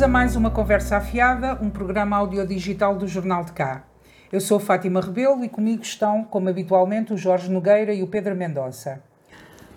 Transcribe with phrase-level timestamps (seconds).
[0.00, 3.84] Bem-vindos a mais uma Conversa Afiada, um programa audiodigital do Jornal de Cá.
[4.32, 8.34] Eu sou Fátima Rebelo e comigo estão, como habitualmente, o Jorge Nogueira e o Pedro
[8.34, 9.02] Mendonça.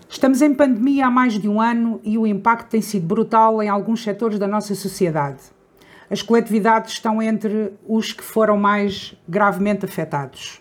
[0.08, 3.68] Estamos em pandemia há mais de um ano e o impacto tem sido brutal em
[3.68, 5.42] alguns setores da nossa sociedade.
[6.10, 10.58] As coletividades estão entre os que foram mais gravemente afetados.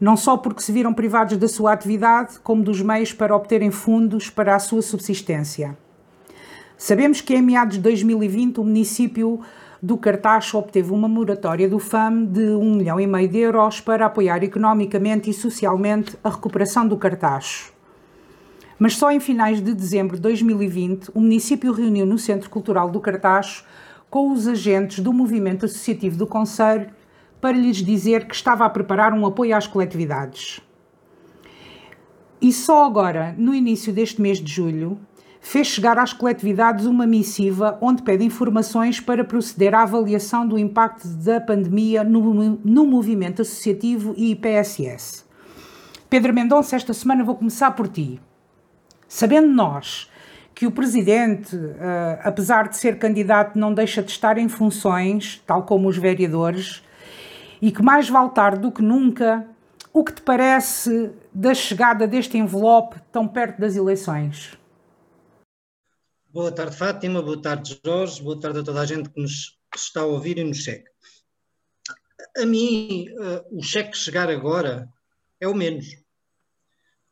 [0.00, 4.30] Não só porque se viram privados da sua atividade, como dos meios para obterem fundos
[4.30, 5.76] para a sua subsistência.
[6.84, 9.40] Sabemos que em meados de 2020 o município
[9.80, 14.06] do Cartaxo obteve uma moratória do FAM de 1 milhão e meio de euros para
[14.06, 17.72] apoiar economicamente e socialmente a recuperação do Cartaxo.
[18.80, 22.98] Mas só em finais de dezembro de 2020 o município reuniu no Centro Cultural do
[22.98, 23.64] Cartaxo
[24.10, 26.90] com os agentes do movimento associativo do Conselho
[27.40, 30.60] para lhes dizer que estava a preparar um apoio às coletividades.
[32.40, 34.98] E só agora, no início deste mês de julho,
[35.44, 41.06] fez chegar às coletividades uma missiva onde pede informações para proceder à avaliação do impacto
[41.08, 45.24] da pandemia no, no movimento associativo e IPSS.
[46.08, 48.20] Pedro Mendonça, esta semana vou começar por ti.
[49.08, 50.08] Sabendo nós
[50.54, 55.64] que o presidente, uh, apesar de ser candidato, não deixa de estar em funções, tal
[55.64, 56.84] como os vereadores,
[57.60, 59.44] e que mais vale tarde do que nunca,
[59.92, 64.61] o que te parece da chegada deste envelope tão perto das eleições?
[66.32, 67.20] Boa tarde, Fátima.
[67.20, 68.22] Boa tarde, Jorge.
[68.22, 70.88] Boa tarde a toda a gente que nos está a ouvir e nos segue.
[72.38, 74.88] A mim, uh, o cheque chegar agora
[75.38, 75.94] é o menos.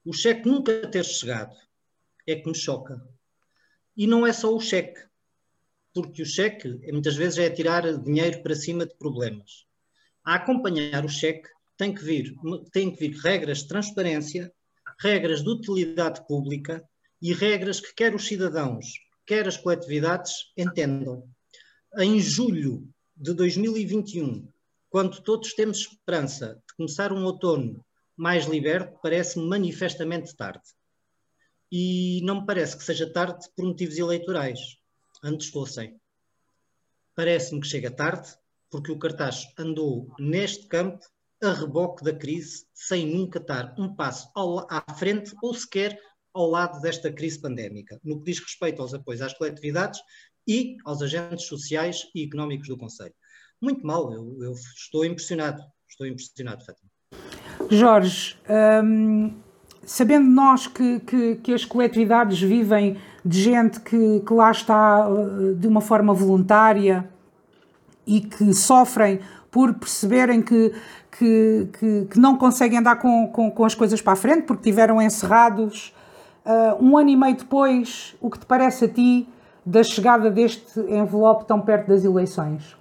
[0.06, 1.54] O cheque nunca ter chegado
[2.26, 2.98] é que me choca.
[3.94, 4.98] E não é só o cheque,
[5.92, 9.66] porque o cheque muitas vezes é tirar dinheiro para cima de problemas.
[10.24, 12.34] A acompanhar o cheque tem que vir,
[12.72, 14.50] tem que vir regras de transparência,
[14.98, 16.82] regras de utilidade pública
[17.20, 18.86] e regras que quer os cidadãos,
[19.31, 21.22] quer as coletividades entendam.
[21.97, 24.49] Em julho de 2021,
[24.88, 30.65] quando todos temos esperança de começar um outono mais liberto, parece-me manifestamente tarde.
[31.71, 34.59] E não me parece que seja tarde por motivos eleitorais.
[35.22, 35.97] Antes fossem.
[37.15, 38.37] Parece-me que chega tarde
[38.69, 41.06] porque o cartaz andou neste campo
[41.41, 44.28] a reboque da crise, sem nunca estar um passo
[44.69, 45.97] à frente ou sequer
[46.34, 50.00] ao lado desta crise pandémica, no que diz respeito aos apoios às coletividades
[50.46, 53.14] e aos agentes sociais e económicos do Conselho.
[53.60, 56.88] Muito mal, eu, eu estou impressionado, estou impressionado, Fátima.
[57.68, 58.36] Jorge,
[58.82, 59.34] hum,
[59.84, 65.54] sabendo nós que, que, que, as coletividades vivem de gente que, que lá está uh,
[65.54, 67.08] de uma forma voluntária
[68.06, 69.20] e que sofrem
[69.50, 70.72] por perceberem que,
[71.10, 74.62] que, que, que, não conseguem andar com, com, com, as coisas para a frente porque
[74.62, 75.92] tiveram encerrados
[76.45, 79.28] Uh, um ano e meio depois, o que te parece a ti
[79.65, 82.77] da chegada deste envelope tão perto das eleições?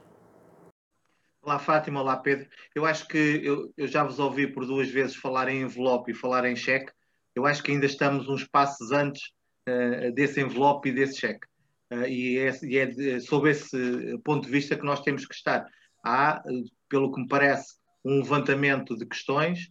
[1.42, 2.48] Olá Fátima, olá Pedro.
[2.74, 6.16] Eu acho que eu, eu, já vos ouvi por duas vezes falar em envelope e
[6.16, 6.92] falar em cheque.
[7.36, 9.24] Eu acho que ainda estamos uns passos antes
[9.68, 11.46] uh, desse envelope e desse cheque.
[11.92, 15.36] Uh, e, é, e é de, sob esse ponto de vista que nós temos que
[15.36, 15.66] estar.
[16.04, 16.42] Há,
[16.88, 19.70] pelo que me parece, um levantamento de questões,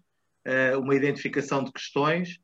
[0.79, 2.39] uma identificação de questões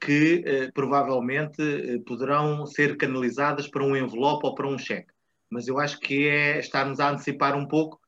[0.00, 5.12] que eh, provavelmente eh, poderão ser canalizadas para um envelope ou para um cheque.
[5.50, 8.00] Mas eu acho que é estarmos a antecipar um pouco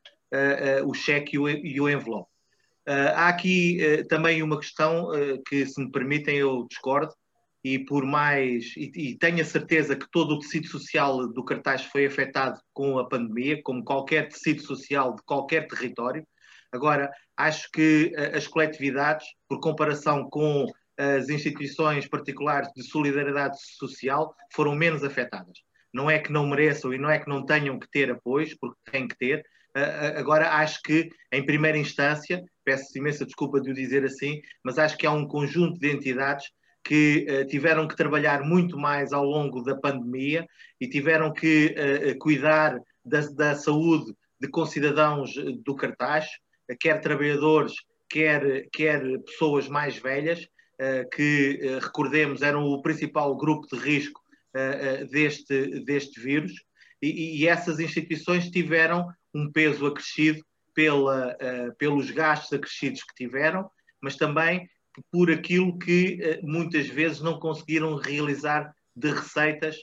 [0.85, 2.29] o cheque e o, envelope.
[2.87, 3.79] há aqui
[4.11, 5.09] também uma questão
[5.49, 7.15] que, se me permitem, eu discordo,
[7.65, 12.05] e por mais e, tenho a certeza que todo o tecido social do cartaz foi
[12.05, 16.27] afetado com a pandemia, como qualquer tecido social de qualquer território.
[16.71, 20.67] Agora, acho que as coletividades, por comparação com
[20.99, 25.59] as instituições particulares de solidariedade social foram menos afetadas.
[25.95, 28.77] Não é que não mereçam e não é que não tenham que ter apoios, porque
[28.91, 29.45] têm que ter.
[30.17, 34.99] Agora, acho que, em primeira instância, peço imensa desculpa de o dizer assim, mas acho
[34.99, 36.51] que há um conjunto de entidades
[36.85, 40.47] que uh, tiveram que trabalhar muito mais ao longo da pandemia
[40.81, 41.75] e tiveram que
[42.19, 45.35] cuidar da, da, saúde de concidadãos
[45.65, 46.27] do cartaz,
[46.81, 47.75] quer trabalhadores,
[48.09, 50.47] quer, quer pessoas mais velhas,
[51.13, 54.21] que, eh, recordemos, eram o principal grupo de risco
[54.55, 56.53] eh, deste, deste vírus,
[57.03, 60.45] e, e essas instituições tiveram um peso acrescido
[60.75, 61.37] pela,
[61.77, 63.69] pelos gastos acrescidos que tiveram,
[64.01, 64.69] mas também
[65.11, 69.77] por aquilo que muitas vezes não conseguiram realizar de receitas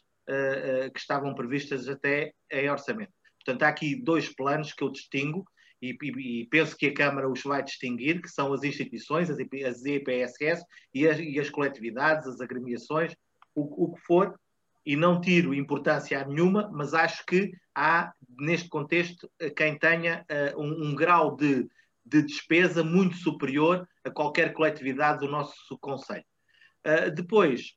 [0.94, 3.12] que estavam previstas até em orçamento.
[3.44, 5.46] Portanto, há aqui dois planos que eu distingo
[5.92, 9.86] e, e, penso que a Câmara os vai distinguir, que são as instituições, as, as
[9.86, 13.16] EPSS e as, e as coletividades, as agremiações,
[13.54, 14.40] o, o, que for,
[14.86, 20.62] e não tiro importância a nenhuma, mas acho que há, neste contexto, quem tenha uh,
[20.62, 21.68] um, um, grau de,
[22.06, 26.24] de, despesa muito superior a qualquer coletividade do nosso Conselho.
[26.86, 27.74] Uh, depois,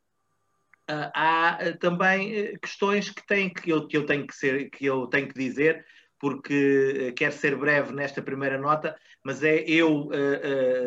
[0.90, 5.28] uh, há também questões que, que, eu, que, eu tenho que, ser, que eu tenho
[5.28, 5.84] que dizer,
[6.20, 10.09] porque quero ser breve nesta primeira nota, mas é eu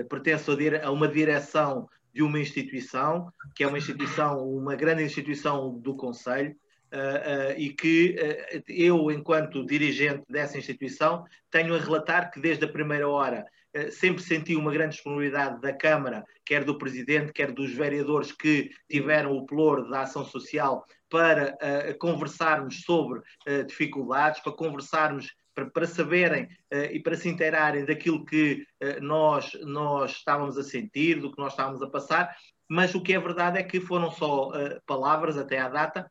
[0.09, 5.77] pertenço a, a uma direção de uma instituição, que é uma instituição, uma grande instituição
[5.79, 6.55] do Conselho,
[6.91, 12.65] uh, uh, e que uh, eu, enquanto dirigente dessa instituição, tenho a relatar que desde
[12.65, 13.45] a primeira hora
[13.89, 19.31] sempre senti uma grande disponibilidade da Câmara, quer do Presidente, quer dos vereadores que tiveram
[19.31, 21.57] o ploro da ação social, para
[21.99, 23.21] conversarmos sobre
[23.67, 29.51] dificuldades, para conversarmos para, para saberem uh, e para se inteirarem daquilo que uh, nós,
[29.63, 32.35] nós estávamos a sentir, do que nós estávamos a passar,
[32.69, 36.09] mas o que é verdade é que foram só uh, palavras até à data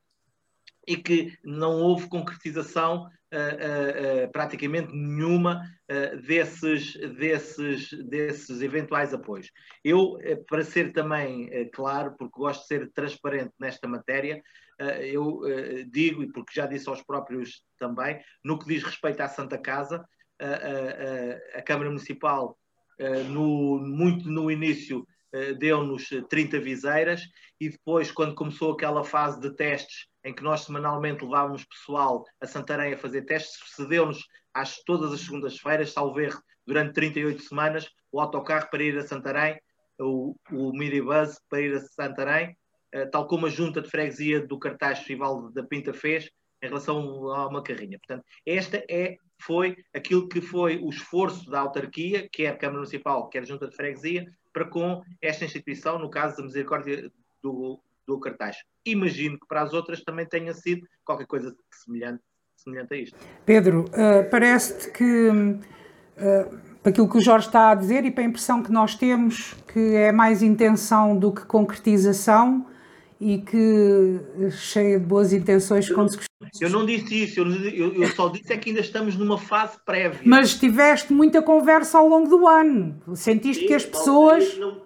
[0.87, 3.09] e que não houve concretização
[4.33, 5.63] praticamente nenhuma
[6.27, 9.53] desses, desses, desses eventuais apoios.
[9.85, 10.17] Eu,
[10.49, 14.43] para ser também claro, porque gosto de ser transparente nesta matéria,
[15.03, 19.29] eu eh, digo, e porque já disse aos próprios também, no que diz respeito à
[19.29, 20.05] Santa Casa,
[21.55, 22.57] a Câmara Municipal,
[23.29, 25.07] no, muito no início,
[25.59, 27.23] deu-nos 30 viseiras
[27.61, 32.47] e depois, quando começou aquela fase de testes, em que nós semanalmente levávamos pessoal a
[32.47, 38.21] Santarém a fazer testes, cedeu-nos às, todas as segundas-feiras, salvo erro, durante 38 semanas, o
[38.21, 39.61] autocarro para ir a Santarém,
[39.99, 40.73] o, o
[41.49, 42.55] para ir a Santarém, eh,
[43.13, 46.31] tal como a junta de freguesia do cartaz Festival da Pinta fez
[46.63, 46.99] em relação
[47.33, 47.99] a uma carrinha.
[47.99, 53.47] Portanto, esta é, foi aquilo que foi o esforço da autarquia, quer Câmara Municipal, quer
[53.47, 57.11] junta de freguesia, para com esta instituição, no caso da misericórdia
[57.43, 58.57] do, do cartaz.
[58.85, 62.23] Imagino que para as outras também tenha sido qualquer coisa semelhante,
[62.57, 63.19] semelhante a isto.
[63.47, 68.27] Pedro, uh, parece-te que, uh, aquilo que o Jorge está a dizer e para a
[68.27, 72.67] impressão que nós temos, que é mais intenção do que concretização,
[73.21, 76.19] e que cheia de boas intenções, eu, se
[76.65, 80.23] Eu não disse isso, eu, eu, só disse é que ainda estamos numa fase prévia.
[80.25, 82.99] Mas tiveste muita conversa ao longo do ano.
[83.15, 84.57] Sentiste Sim, que as pessoas.
[84.57, 84.81] Não,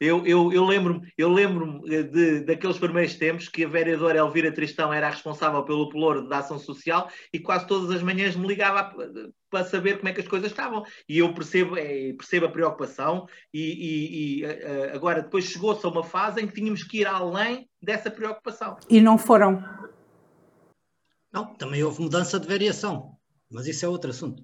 [0.00, 4.92] eu, eu, eu lembro-me eu lembro de, daqueles primeiros tempos que a vereadora Elvira Tristão
[4.92, 8.94] era a responsável pelo pelouro da ação social e quase todas as manhãs me ligava
[9.50, 10.84] para saber como é que as coisas estavam.
[11.08, 14.44] E eu percebo, é, percebo a preocupação e, e, e
[14.94, 18.76] agora depois chegou-se a uma fase em que tínhamos que ir além dessa preocupação.
[18.88, 19.62] E não foram?
[21.32, 23.16] Não, também houve mudança de variação,
[23.50, 24.42] mas isso é outro assunto.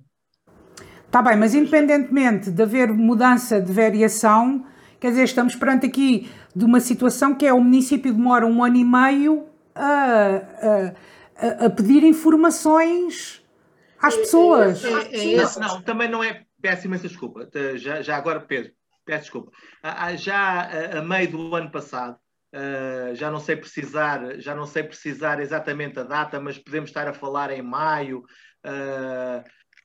[1.06, 4.66] Está bem, mas independentemente de haver mudança de variação,
[4.98, 8.76] Quer dizer, estamos perante aqui de uma situação que é o município demora um ano
[8.76, 10.92] e meio a,
[11.36, 13.44] a, a pedir informações
[14.00, 14.84] às é, é, pessoas.
[14.84, 16.44] É, é, é, não, não, também não é.
[16.60, 17.48] Peço imensa desculpa.
[17.76, 18.72] Já, já agora, Pedro,
[19.04, 19.52] peço desculpa.
[20.16, 22.16] Já a, meio do ano passado,
[23.12, 27.12] já não sei precisar, já não sei precisar exatamente a data, mas podemos estar a
[27.12, 28.24] falar em maio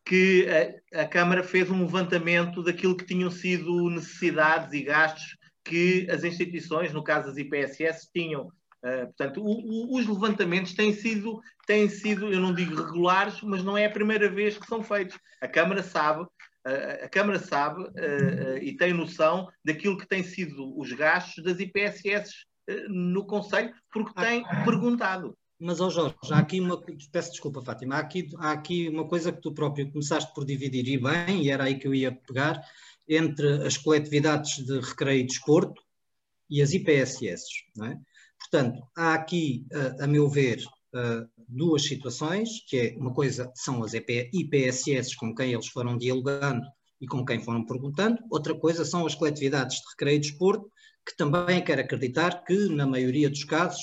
[0.05, 0.47] que
[0.93, 6.23] a, a, Câmara fez um levantamento daquilo que tinham sido necessidades e gastos que as
[6.23, 8.47] instituições, no caso as IPSS, tinham.
[8.83, 13.63] Uh, portanto, o, o, os levantamentos têm sido, têm sido, eu não digo regulares, mas
[13.63, 15.19] não é a primeira vez que são feitos.
[15.39, 20.77] A Câmara sabe, uh, a Câmara sabe uh, e tem noção daquilo que têm sido
[20.79, 22.31] os gastos das IPSS
[22.87, 25.37] no Conselho, porque tem perguntado.
[25.63, 26.81] Mas, ó oh Jorge, há aqui uma.
[27.11, 27.95] Peço desculpa, Fátima.
[27.95, 31.51] Há aqui, há aqui uma coisa que tu próprio começaste por dividir e bem, e
[31.51, 32.59] era aí que eu ia pegar,
[33.07, 35.79] entre as coletividades de recreio e desporto
[36.49, 37.43] e as IPSS.
[37.83, 37.95] É?
[38.39, 40.63] Portanto, há aqui, a, a meu ver,
[41.47, 46.65] duas situações, que é uma coisa são as IPSS com quem eles foram dialogando
[46.99, 50.71] e com quem foram perguntando, outra coisa são as coletividades de recreio e desporto,
[51.05, 53.81] que também quero acreditar que, na maioria dos casos,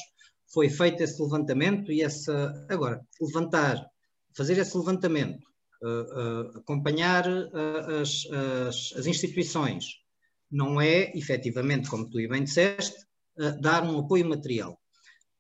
[0.53, 2.67] foi feito esse levantamento e essa.
[2.69, 3.85] Agora, levantar,
[4.35, 5.47] fazer esse levantamento,
[5.83, 8.27] uh, uh, acompanhar uh, as,
[8.67, 9.87] as, as, instituições,
[10.51, 13.07] não é, efetivamente, como tu bem disseste,
[13.61, 14.81] dar um apoio material.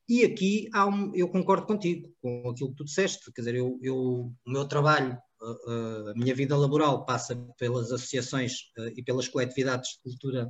[0.08, 3.78] E aqui há um, eu concordo contigo, com aquilo que tu disseste, quer dizer, eu,
[3.82, 8.52] eu o meu trabalho, a minha vida laboral passa pelas associações
[8.96, 10.48] e pelas coletividades de cultura,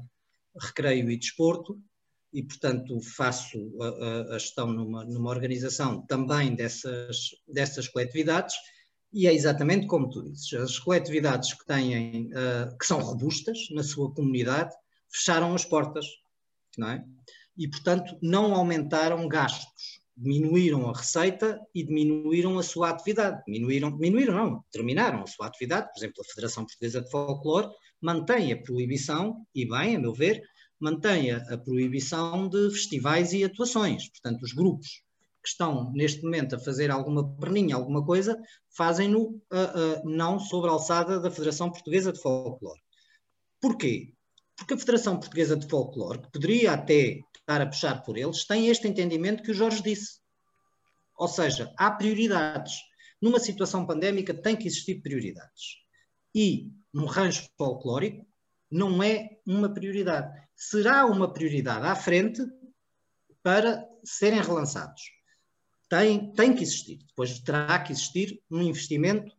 [0.61, 1.81] recreio e desporto,
[2.32, 8.54] e, portanto, faço a, a gestão numa, numa organização também dessas, dessas coletividades,
[9.12, 13.82] e é exatamente como tu dizes, as coletividades que têm, uh, que são robustas na
[13.82, 14.75] sua comunidade,
[15.11, 16.06] fecharam as portas,
[16.76, 17.04] não é?
[17.56, 23.42] E, portanto, não aumentaram gastos, diminuíram a receita e diminuíram a sua atividade.
[23.47, 25.88] Diminuíram, diminuíram não, terminaram a sua atividade.
[25.92, 27.68] Por exemplo, a Federação Portuguesa de Folclore
[28.00, 30.42] mantém a proibição, e bem, a meu ver,
[30.80, 34.08] mantém a proibição de festivais e atuações.
[34.11, 35.02] Portanto, os grupos
[35.42, 38.37] que estão neste momento a fazer alguma perninha, alguma coisa,
[38.76, 42.80] fazem-no uh, uh, não sobre a alçada da Federação Portuguesa de Folclore.
[43.61, 44.12] Porquê?
[44.56, 48.68] Porque a Federação Portuguesa de Folclore, que poderia até estar a puxar por eles, tem
[48.68, 50.20] este entendimento que o Jorge disse.
[51.16, 52.75] Ou seja, há prioridades.
[53.20, 55.78] Numa situação pandémica tem que existir prioridades.
[56.35, 58.27] E um rancho folclórico
[58.70, 60.30] não é uma prioridade.
[60.54, 62.42] Será uma prioridade à frente
[63.42, 65.02] para serem relançados.
[65.88, 66.98] Tem, tem que existir.
[67.06, 69.34] Depois terá que existir um investimento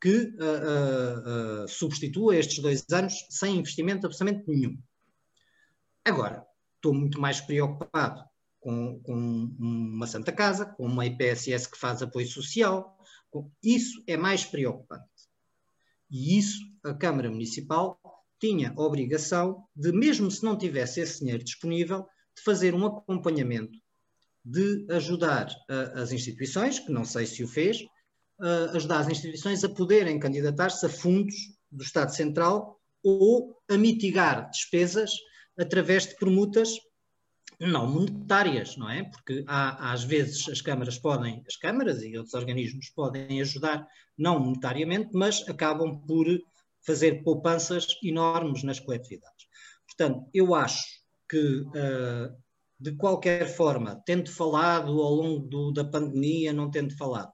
[0.00, 4.78] que uh, uh, uh, substitua estes dois anos sem investimento absolutamente nenhum.
[6.04, 6.44] Agora,
[6.76, 8.22] estou muito mais preocupado
[8.60, 9.14] com, com,
[9.58, 12.98] uma Santa Casa, com uma IPSS que faz apoio social.
[13.30, 13.50] Com...
[13.62, 15.08] Isso é mais preocupante.
[16.10, 17.98] E isso a Câmara Municipal
[18.44, 23.78] tinha a obrigação de, mesmo se não tivesse esse dinheiro disponível, de fazer um acompanhamento,
[24.44, 27.80] de ajudar uh, as instituições, que não sei se o fez,
[28.40, 31.34] uh, ajudar as instituições a poderem candidatar-se a fundos
[31.72, 35.10] do Estado Central ou a mitigar despesas
[35.58, 36.76] através de permutas
[37.58, 39.04] não monetárias, não é?
[39.04, 43.86] Porque há, às vezes as câmaras podem, as câmaras e outros organismos podem ajudar
[44.18, 46.26] não monetariamente, mas acabam por
[46.86, 49.46] fazer poupanças enormes nas coletividades.
[49.86, 50.84] Portanto, eu acho
[51.28, 52.36] que, uh,
[52.78, 57.32] de qualquer forma, tendo falado ao longo do, da pandemia, não tendo falado,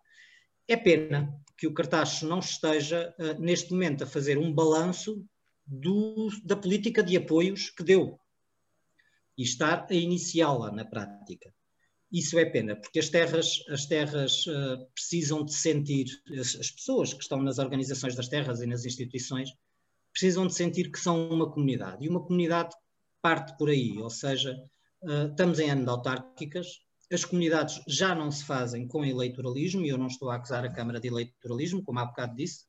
[0.68, 5.24] é pena que o Cartacho não esteja, uh, neste momento, a fazer um balanço
[5.66, 8.18] do, da política de apoios que deu
[9.36, 11.52] e estar a iniciá-la na prática.
[12.12, 16.06] Isso é pena, porque as terras, as terras uh, precisam de sentir,
[16.38, 19.50] as, as, pessoas que estão nas organizações das terras e nas instituições,
[20.12, 22.04] precisam de sentir que são uma comunidade.
[22.04, 22.74] E uma comunidade
[23.22, 24.60] parte por aí, ou seja,
[25.02, 26.80] uh, estamos em ano de autárquicas,
[27.12, 30.72] as comunidades já não se fazem com eleitoralismo, e eu não estou a acusar a
[30.72, 32.64] Câmara de eleitoralismo, como há bocado disse,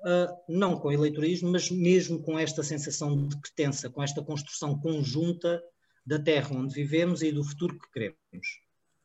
[0.00, 5.62] uh, não com eleitoralismo, mas mesmo com esta sensação de pertença, com esta construção conjunta
[6.04, 8.60] da terra onde vivemos e do futuro que queremos.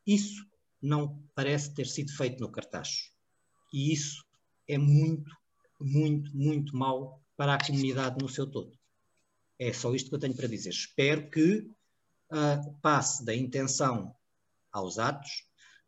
[0.08, 0.48] Isso
[0.82, 3.12] não parece ter sido feito no Cartacho.
[3.74, 4.24] E isso
[4.66, 5.30] é muito,
[5.80, 8.72] muito, muito mau para a comunidade no seu todo.
[9.60, 10.70] É só isto que eu tenho para dizer.
[10.70, 11.70] Espero que
[12.32, 14.16] uh, passe da intenção
[14.72, 15.46] aos atos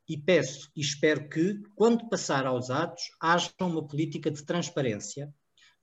[0.07, 5.33] e peço e espero que, quando passar aos atos, haja uma política de transparência,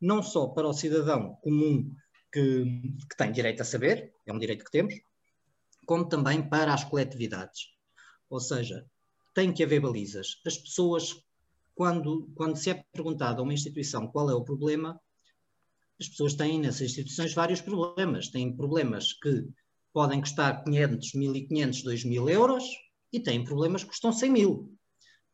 [0.01, 1.95] não só para o cidadão comum
[2.33, 2.65] que,
[3.09, 4.95] que tem direito a saber, é um direito que temos,
[5.87, 7.76] como também para as coletividades.
[8.29, 8.85] Ou seja,
[9.35, 10.41] tem que haver balizas.
[10.47, 11.15] As pessoas,
[11.75, 15.01] quando, quando se é perguntado a uma instituição qual é o problema,
[16.01, 18.29] as pessoas têm nessas instituições vários problemas.
[18.29, 19.47] Têm problemas que
[19.93, 22.65] podem custar 500, 1.500, 2.000 euros
[23.13, 24.77] e têm problemas que custam 100 mil.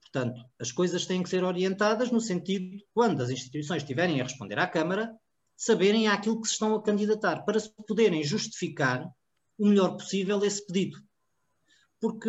[0.01, 4.25] Portanto, as coisas têm que ser orientadas no sentido de, quando as instituições estiverem a
[4.25, 5.11] responder à Câmara,
[5.57, 9.09] saberem aquilo que se estão a candidatar, para se poderem justificar
[9.59, 10.99] o melhor possível esse pedido.
[12.01, 12.29] Porque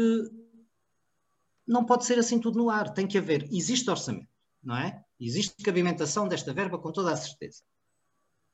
[1.67, 4.27] não pode ser assim tudo no ar, tem que haver, existe orçamento,
[4.62, 5.03] não é?
[5.20, 7.62] Existe cabimentação desta verba com toda a certeza.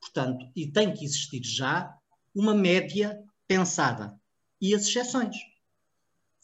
[0.00, 1.94] Portanto, e tem que existir já
[2.34, 4.18] uma média pensada
[4.60, 5.36] e as exceções.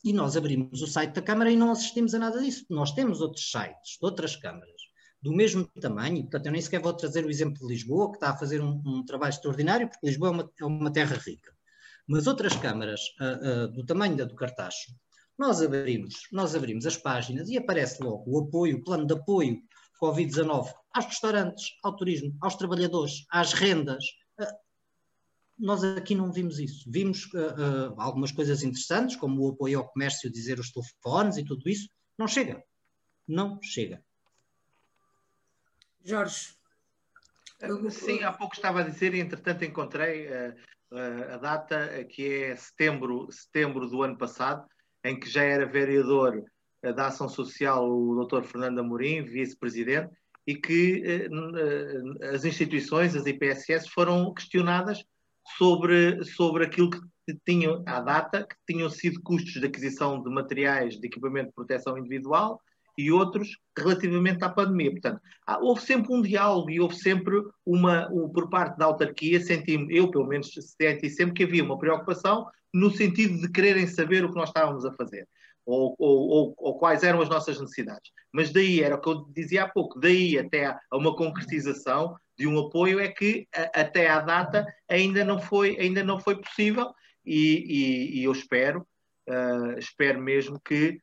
[0.05, 2.65] E nós abrimos o site da Câmara e não assistimos a nada disso.
[2.69, 4.77] Nós temos outros sites outras câmaras
[5.23, 8.31] do mesmo tamanho, portanto, eu nem sequer vou trazer o exemplo de Lisboa, que está
[8.31, 11.53] a fazer um, um trabalho extraordinário, porque Lisboa é uma, é uma terra rica.
[12.07, 14.93] Mas outras câmaras uh, uh, do tamanho da do Cartacho,
[15.39, 19.63] nós abrimos, nós abrimos as páginas e aparece logo o apoio, o plano de apoio
[20.03, 24.05] Covid-19 aos restaurantes, ao turismo, aos trabalhadores, às rendas.
[24.39, 24.47] Uh,
[25.59, 26.91] nós aqui não vimos isso.
[26.91, 27.29] Vimos
[27.97, 31.89] algumas coisas interessantes, como o apoio ao comércio, dizer os telefones e tudo isso.
[32.19, 32.63] Não chega.
[33.27, 34.03] Não chega.
[36.05, 36.55] Jorge.
[37.91, 40.55] Sim, há pouco estava a dizer e entretanto encontrei uh,
[41.33, 44.69] a data que é setembro, setembro do ano passado,
[45.09, 46.45] em que já era vereador
[46.95, 48.43] da Ação Social o Dr.
[48.43, 50.11] Fernando Amorim, vice-presidente,
[50.47, 55.05] e que eh, eh, as instituições, as IPSS, foram questionadas
[55.57, 57.01] sobre, sobre aquilo que
[57.45, 61.99] tinham, à data, que tinham sido custos de aquisição de materiais de equipamento de proteção
[61.99, 62.61] individual,
[62.97, 64.91] e outros relativamente à pandemia.
[64.91, 65.21] Portanto,
[65.61, 70.11] houve sempre um diálogo e houve sempre uma, um, por parte da autarquia, senti eu
[70.11, 74.37] pelo menos senti sempre que havia uma preocupação no sentido de quererem saber o que
[74.37, 75.27] nós estávamos a fazer.
[75.67, 78.13] ou, ou, ou, quais eram as nossas necessidades.
[78.33, 82.47] Mas daí, era o que eu dizia há pouco, daí até a uma concretização de
[82.47, 86.93] um apoio é que a, até à data ainda não foi, ainda não foi possível
[87.25, 87.65] e,
[88.15, 88.87] e, e eu espero,
[89.29, 91.01] uh, espero mesmo que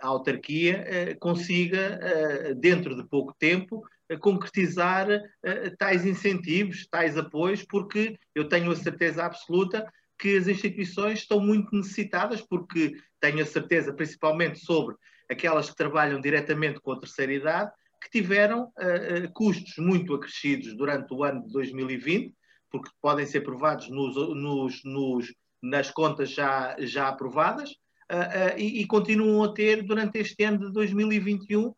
[0.00, 3.82] a, autarquia uh, consiga, uh, dentro de pouco tempo,
[4.20, 5.08] concretizar
[5.78, 11.74] tais incentivos, tais apoios, porque eu tenho a certeza absoluta que as instituições estão muito
[11.74, 14.94] necessitadas, porque tenho a certeza, principalmente sobre
[15.30, 17.72] aquelas que trabalham diretamente com a terceira idade,
[18.02, 22.34] que tiveram uh, custos muito acrescidos durante o ano de 2020,
[22.70, 27.70] porque podem ser provados nos, nos, nos, nas contas já, já aprovadas,
[28.56, 31.74] e, e, continuam a ter durante este ano de 2021,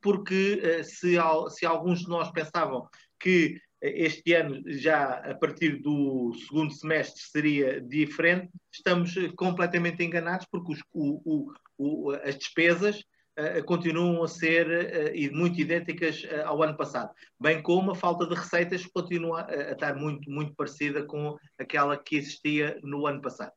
[0.00, 1.16] porque se,
[1.50, 2.88] se alguns de nós pensavam
[3.18, 10.72] que este ano, já a partir do segundo semestre, seria diferente, estamos completamente enganados, porque
[10.72, 13.04] os, o, o, as despesas
[13.38, 18.26] uh, continuam a ser uh, muito idênticas uh, ao ano passado, bem como a falta
[18.26, 23.20] de receitas continua a, a estar muito, muito parecida com aquela que existia no ano
[23.20, 23.52] passado.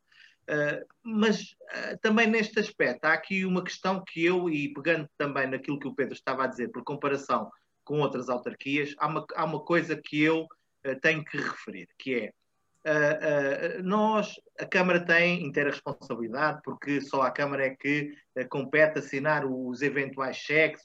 [1.03, 1.55] Mas
[2.01, 5.93] também neste aspecto, há aqui uma questão que eu, e pegando também naquilo que o
[5.93, 7.51] Pedro estava a dizer, por comparação
[7.87, 12.15] com outras autarquias, há uma, há uma coisa que eu uh, tenho que referir, que
[12.15, 12.33] é
[12.85, 18.13] uh, uh, nós, a Câmara tem inteira responsabilidade, porque só a Câmara é que
[18.49, 20.81] compete assinar os eventuais cheques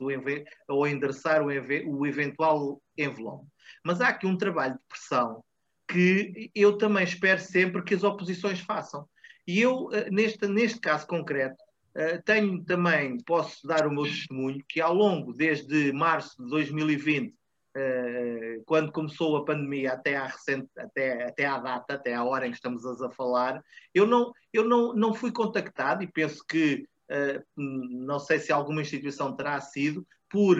[0.68, 3.46] ou endereçar o, o eventual envelope.
[3.84, 5.42] Mas há aqui um trabalho de pressão
[5.88, 9.08] que eu também espero sempre que as oposições façam.
[9.46, 11.62] E eu, neste, neste caso concreto,
[11.94, 17.28] Uh, tenho também, posso dar o meu testemunho, que ao longo, desde março de 2020,
[17.28, 17.34] uh,
[17.76, 22.46] eh, quando começou a pandemia até à, recente, até, até à data, até à hora
[22.46, 23.62] em que estamos a falar,
[23.94, 28.80] eu não, eu não, não fui contactado e penso que, uh, não sei se alguma
[28.80, 30.56] instituição terá sido, por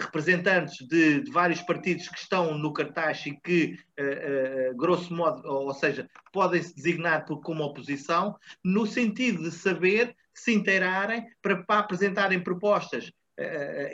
[0.00, 3.76] representantes de, de, vários partidos que estão no cartaz e que,
[4.76, 10.52] grosso modo, ou, seja, podem se designar por, como oposição, no sentido de saber se
[10.52, 13.12] inteirarem para, para apresentarem propostas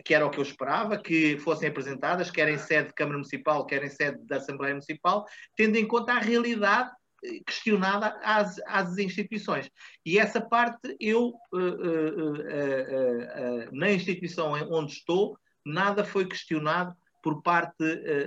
[0.04, 3.64] que era o que eu esperava, que fossem apresentadas, quer em sede de Câmara Municipal,
[3.66, 6.99] quer em sede da Assembleia Municipal, tendo em conta a realidade eh,
[7.46, 9.70] questionada às, às instituições.
[10.04, 17.84] E essa parte, eu, uh, uh, na instituição onde estou, nada foi questionado por parte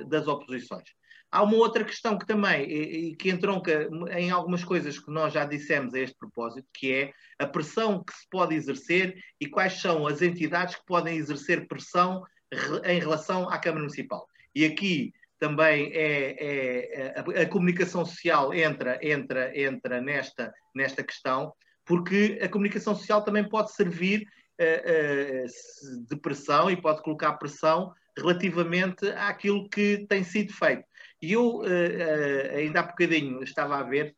[0.08, 0.88] das oposições.
[1.32, 5.46] Há uma outra questão que também, e, que entronca em algumas coisas que nós já
[5.46, 10.06] dissemos a este propósito, que é a pressão que se pode exercer e quais são
[10.06, 12.22] as entidades que podem exercer pressão
[12.86, 14.28] em relação à Câmara Municipal.
[14.54, 15.12] E aqui
[15.44, 21.52] também é, é a, a, comunicação social entra, entra, entra nesta, nesta questão,
[21.84, 24.26] porque a comunicação social também pode servir
[24.58, 30.86] uh, uh, de pressão e pode colocar pressão relativamente àquilo que tem sido feito.
[31.22, 34.16] E eu, uh, ainda há bocadinho, estava a ver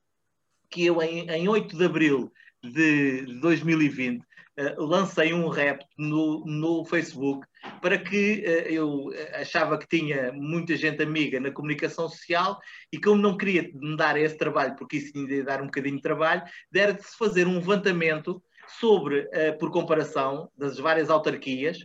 [0.70, 2.32] que eu, em, em 8 de abril
[2.64, 4.45] de 2020, uh, eh,
[4.78, 7.46] lancei um rap no, no Facebook
[7.82, 12.60] para que eu achava que tinha muita gente amiga na comunicação social
[12.92, 16.02] e como não queria me dar esse trabalho, porque isso ia dar um bocadinho de
[16.02, 18.42] trabalho, dera de se fazer um levantamento
[18.80, 19.28] sobre,
[19.60, 21.78] por comparação das várias autarquias,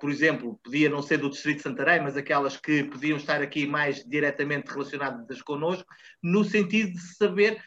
[0.00, 3.66] por exemplo, podia não ser do Distrito de Santarém, mas aquelas que podiam estar aqui
[3.66, 5.88] mais diretamente relacionadas connosco,
[6.22, 7.58] no sentido de saber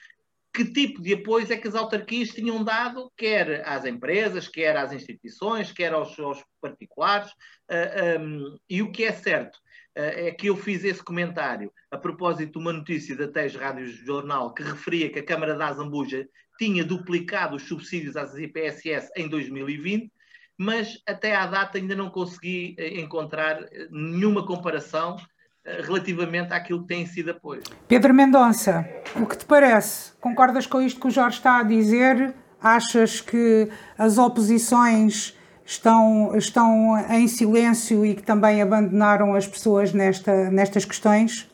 [0.55, 4.93] que tipo de apoios é que as autarquias tinham dado, quer às empresas, quer às
[4.93, 7.29] instituições, quer aos, aos particulares.
[7.69, 11.69] Uh, ah, um, e o que é certo uh, é que eu fiz esse comentário
[11.91, 15.67] a propósito de uma notícia da TES Rádio Jornal que referia que a Câmara da
[15.67, 16.25] Azambuja
[16.57, 20.09] tinha duplicado os subsídios às IPSS em 2020
[20.57, 25.17] mas até à data ainda não consegui eh, encontrar eh, nenhuma comparação
[25.65, 27.63] relativamente àquilo que tem sido apoio.
[27.87, 30.11] Pedro Mendonça, o que te parece?
[30.21, 32.33] Concordas com isto que o Jorge está a dizer?
[32.61, 40.49] Achas que as oposições estão, estão em silêncio e que também abandonaram as pessoas nesta,
[40.51, 41.49] nestas questões?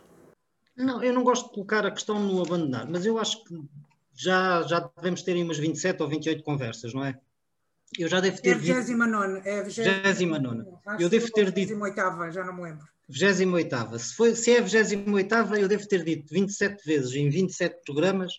[0.76, 3.56] Não, eu não gosto de colocar a questão no abandonar, mas eu acho que
[4.14, 7.18] já, já devemos ter umas 27 ou 28 conversas, não é?
[7.98, 9.64] Eu já devo ter é a 29 é a
[10.14, 10.64] 29
[11.00, 11.76] Eu devo ter dito.
[11.78, 12.86] 28 já não me lembro.
[13.20, 17.82] 28 se, foi, se é a 28 eu devo ter dito 27 vezes em 27
[17.86, 18.34] programas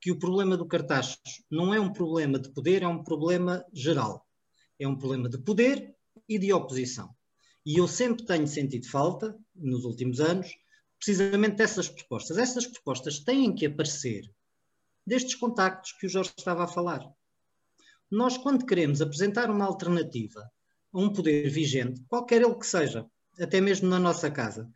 [0.00, 1.18] que o problema do cartaz
[1.50, 4.26] não é um problema de poder, é um problema geral.
[4.78, 5.94] É um problema de poder
[6.28, 7.14] e de oposição.
[7.64, 10.50] E eu sempre tenho sentido falta, nos últimos anos,
[10.98, 12.36] precisamente dessas propostas.
[12.36, 14.28] Essas propostas têm que aparecer
[15.06, 17.08] destes contactos que o Jorge estava a falar
[18.10, 20.50] Nós, quando queremos apresentar uma alternativa
[20.92, 23.06] a um poder vigente, qualquer ele que seja,
[23.40, 24.70] até mesmo na nossa casa,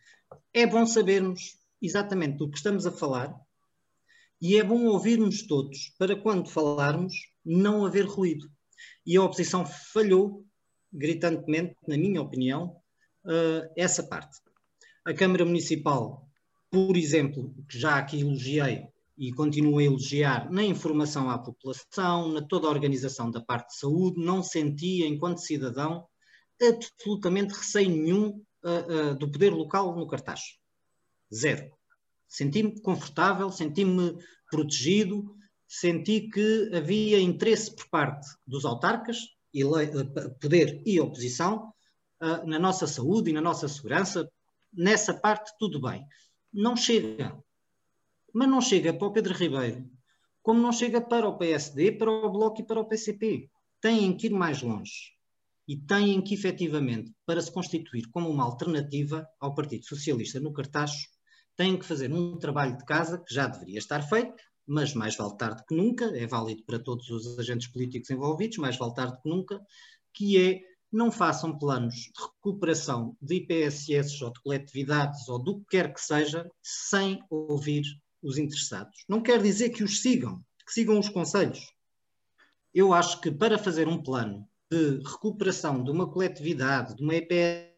[0.52, 3.34] é bom sabermos exatamente do que estamos a falar
[4.40, 7.14] e é bom ouvirmos todos para quando falarmos
[7.44, 8.50] não haver ruído.
[9.04, 10.44] E a oposição falhou
[10.92, 12.76] gritantemente, na minha opinião,
[13.24, 14.40] uh, essa parte.
[15.04, 16.28] A Câmara Municipal,
[16.70, 22.42] por exemplo, que já aqui elogiei e continuo a elogiar na informação à população, na
[22.42, 26.06] toda a organização da parte de saúde, não sentia, enquanto cidadão,
[26.60, 30.58] absolutamente receio nenhum uh, do poder local no cartaz.
[31.32, 31.70] Zero.
[32.28, 34.16] Senti-me confortável, senti-me
[34.50, 39.18] protegido, senti que havia interesse por parte dos autarcas,
[39.54, 41.72] e uh, poder e oposição,
[42.46, 44.26] na nossa saúde e na nossa segurança.
[44.72, 46.02] Nessa parte, tudo bem.
[46.50, 47.38] Não chega.
[48.32, 49.86] Mas não chega para o Pedro Ribeiro,
[50.42, 53.50] como não chega para o PSD, para o Bloco e para o PCP.
[53.82, 55.15] Têm que ir mais longe
[55.66, 60.92] e têm que, efetivamente, para se constituir como uma alternativa ao Partido Socialista no cartaz,
[61.56, 64.34] têm que fazer um trabalho de casa que já deveria estar feito,
[64.66, 68.76] mas mais vale tarde que nunca, é válido para todos os agentes políticos envolvidos, mais
[68.76, 69.60] vale tarde que nunca,
[70.12, 70.60] que é
[70.92, 76.00] não façam planos de recuperação de IPSS ou de coletividades ou do que quer que
[76.00, 77.82] seja, sem ouvir
[78.22, 79.04] os interessados.
[79.08, 81.72] Não quer dizer que os sigam, que sigam os conselhos.
[82.72, 87.76] Eu acho que para fazer um plano de recuperação de uma coletividade, de uma EPS,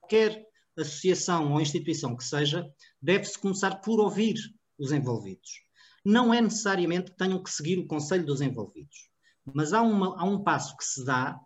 [0.00, 2.68] qualquer associação ou instituição que seja,
[3.00, 4.36] deve-se começar por ouvir
[4.78, 5.62] os envolvidos.
[6.04, 9.10] Não é necessariamente que tenham que seguir o conselho dos envolvidos,
[9.44, 11.38] mas há, uma, há um passo que se dá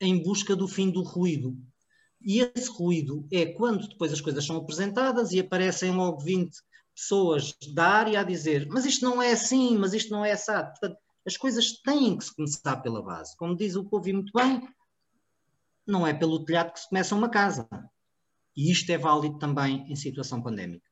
[0.00, 1.56] em busca do fim do ruído.
[2.20, 6.56] E esse ruído é quando depois as coisas são apresentadas e aparecem logo 20
[6.94, 10.70] pessoas da área a dizer mas isto não é assim, mas isto não é assado.
[10.70, 13.36] Portanto, as coisas têm que se começar pela base.
[13.36, 14.66] Como diz o povo muito bem,
[15.86, 17.68] não é pelo telhado que se começa uma casa.
[18.56, 20.88] E isto é válido também em situação pandémica.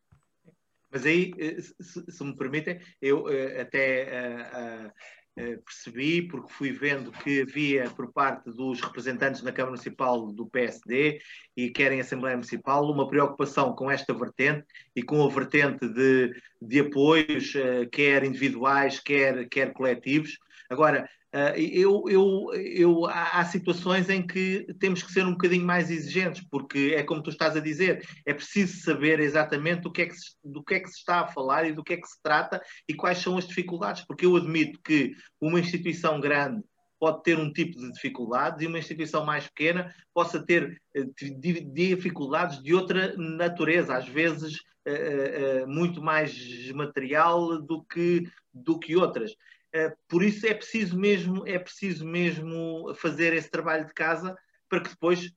[0.90, 4.92] Mas aí, eh, se, se me permitem, eu eh, até uh, uh,
[5.35, 11.20] percebi, porque fui vendo que havia por parte dos representantes na Câmara Municipal do PSD
[11.57, 16.81] e querem Assembleia Municipal uma preocupação com esta vertente e com a vertente de, de
[16.81, 20.38] apoios, eh, quer individuais, quer, quer coletivos.
[20.70, 21.09] Agora,
[21.57, 26.94] eu, eu, eu, há situações em que temos que ser um bocadinho mais exigentes, porque
[26.97, 30.37] é como tu estás a dizer, é preciso saber exatamente do que, é que se,
[30.44, 32.62] do que é que se está a falar e do que é que se trata
[32.88, 36.62] e quais são as dificuldades, porque eu admito que uma instituição grande
[37.01, 42.62] pode ter um tipo de dificuldades e uma instituição mais pequena possa ter uh, dificuldades
[42.62, 44.55] de outra natureza, às vezes
[44.87, 49.35] uh, muito mais material do que, do que outras.
[49.75, 54.37] Eh, por isso é preciso mesmo é preciso mesmo fazer esse trabalho de casa
[54.69, 55.33] para que depois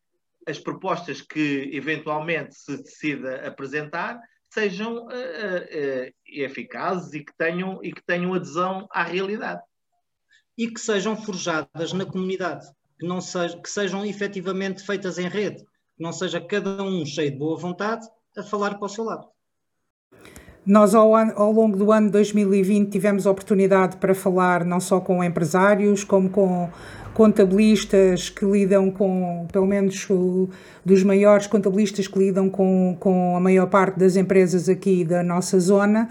[0.48, 4.22] as propostas que eventualmente se decida apresentar
[4.54, 9.62] sejam uh, uh, eficazes e que tenham e que tenham adesão à realidade.
[10.56, 12.66] E que sejam forjadas na comunidade
[13.00, 17.32] que não seja, que sejam efetivamente feitas em rede que não seja cada um cheio
[17.32, 19.28] de boa vontade a falar para o seu lado
[20.68, 26.04] nós, ao, ao, longo do ano 2020, tivemos oportunidade para falar não só com empresários,
[26.04, 26.70] como com
[27.14, 30.50] contabilistas que lidam com, pelo menos o,
[30.86, 35.58] dos maiores contabilistas que lidam com, com a maior parte das empresas aqui da nossa
[35.58, 36.10] zona,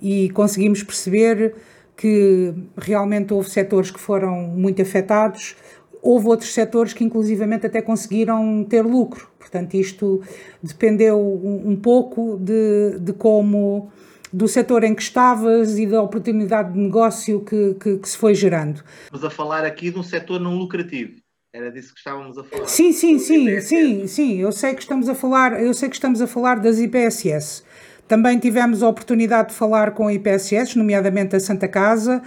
[0.00, 1.54] e conseguimos perceber
[1.94, 5.54] que realmente houve setores que foram muito afetados,
[6.02, 9.28] houve outros setores que inclusivamente até conseguiram ter lucro.
[9.38, 10.22] Portanto, isto
[10.62, 13.90] dependeu um, um pouco de, de como
[14.32, 18.34] do setor em que estavas e da oportunidade de negócio que, que, que, se foi
[18.34, 18.82] gerando.
[19.04, 21.14] Estamos a falar aqui de um setor não lucrativo.
[21.52, 22.66] Era disso que estávamos a falar.
[22.66, 24.36] Sim, sim, sim, sim, sim.
[24.36, 27.64] Eu sei que estamos a falar, eu sei que estamos a falar das IPSS.
[28.06, 32.22] Também tivemos a oportunidade de falar com a IPSS, nomeadamente a Santa Casa,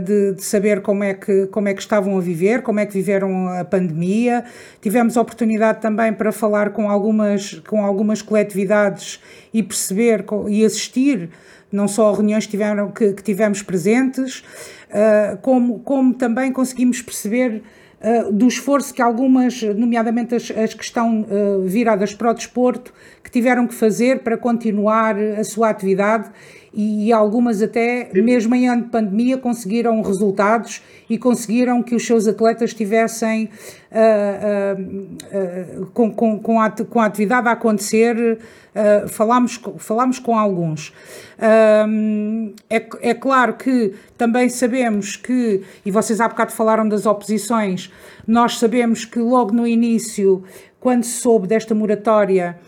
[0.00, 2.92] de, de, saber como é, que, como é que estavam a viver, como é que
[2.92, 4.44] viveram a pandemia.
[4.80, 9.20] Tivemos oportunidade também para falar com algumas, com algumas coletividades
[9.52, 11.30] e perceber e assistir
[11.74, 14.44] não só reuniões que, tiveram, que, que tivemos presentes,
[14.90, 17.62] uh, como, como também conseguimos perceber
[18.00, 21.26] uh, do esforço que algumas, nomeadamente as, as que estão
[21.66, 22.92] viradas para o desporto,
[23.24, 26.30] que tiveram que fazer para continuar a sua atividade
[26.76, 32.26] e algumas até, mesmo em ano de pandemia, conseguiram resultados e conseguiram que os seus
[32.26, 33.48] atletas estivessem
[33.92, 38.38] uh, uh, uh, com, com, com, a, com a atividade a acontecer.
[39.08, 40.92] falámos, falámos com alguns.
[42.68, 47.92] é, é claro que também sabemos que, e vocês há bocado falaram das oposições,
[48.26, 50.42] nós sabemos que logo no início,
[50.80, 52.58] quando se soube desta moratória,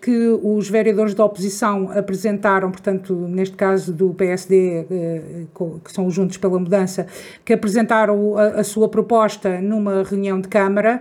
[0.00, 5.22] que os vereadores da oposição apresentaram, portanto, neste caso do PSD, eh,
[5.84, 7.06] que são os Juntos pela Mudança,
[7.44, 11.00] que apresentaram a, a sua proposta numa reunião de Câmara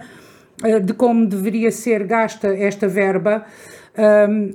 [0.63, 3.45] eh, de como deveria ser gasta esta verba.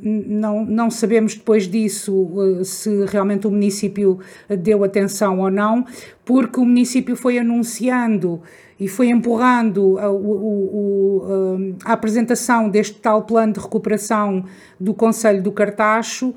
[0.04, 4.18] Não, não sabemos depois disso uh, se realmente o município
[4.58, 5.84] deu atenção ou não,
[6.24, 8.42] porque o município foi anunciando
[8.78, 14.44] e foi empurrando a, o, o, a, apresentação deste tal plano de recuperação
[14.78, 16.34] do Conselho do Cartacho,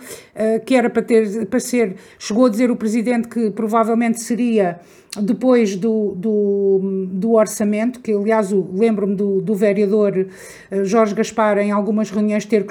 [0.66, 4.82] que era para, ter, para ser, chegou a dizer o Presidente que provavelmente seria
[5.22, 10.28] depois do, do, do orçamento, que aliás lembro-me do, do vereador
[10.72, 12.66] eh, Jorge Gaspar em algumas reuniões ter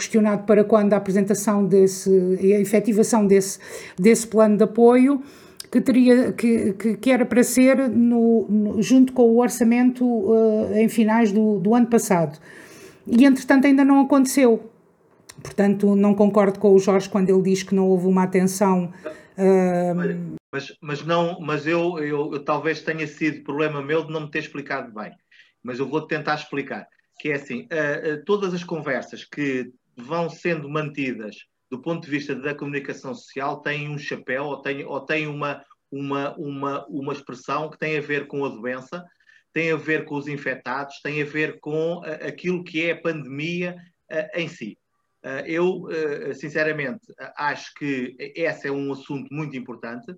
[0.47, 3.59] para quando a apresentação desse, a efetivação desse,
[3.99, 5.23] desse plano de apoio,
[5.71, 10.75] que, teria, que, que, que era para ser no, no, junto com o orçamento uh,
[10.75, 12.39] em finais do, do ano passado.
[13.07, 14.71] E entretanto ainda não aconteceu.
[15.43, 18.93] Portanto, não concordo com o Jorge quando ele diz que não houve uma atenção
[19.37, 24.23] uh, mas, mas, não, mas eu, eu, eu, talvez tenha sido problema meu de não
[24.23, 25.11] me ter explicado bem.
[25.63, 26.87] Mas eu vou tentar explicar.
[27.19, 31.37] Que é assim, uh, uh, todas as conversas que vão sendo mantidas
[31.71, 35.65] do ponto de vista da comunicação social têm um chapéu ou têm, ou têm uma,
[35.91, 39.03] uma, uma, uma expressão que tem a ver com a doença,
[39.55, 43.01] tem a ver com os infectados, tem a ver com uh, aquilo que é a
[43.01, 43.77] pandemia
[44.35, 44.77] em si.
[45.47, 45.87] Eu,
[46.35, 47.01] sinceramente,
[47.37, 50.13] acho que esse é um assunto muito importante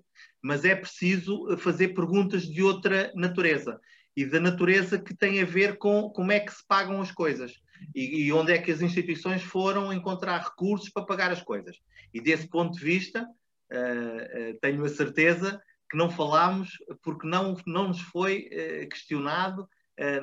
[0.45, 3.79] mas é preciso eh, fazer perguntas de outra natureza
[4.15, 7.53] e da natureza que tem a ver com como é que se pagam as coisas
[7.93, 11.77] e, e, onde é que as instituições foram encontrar recursos para pagar as coisas.
[12.13, 17.55] E desse ponto de vista, uh, uh, tenho a certeza que não falámos porque não,
[17.65, 19.67] não nos foi uh, questionado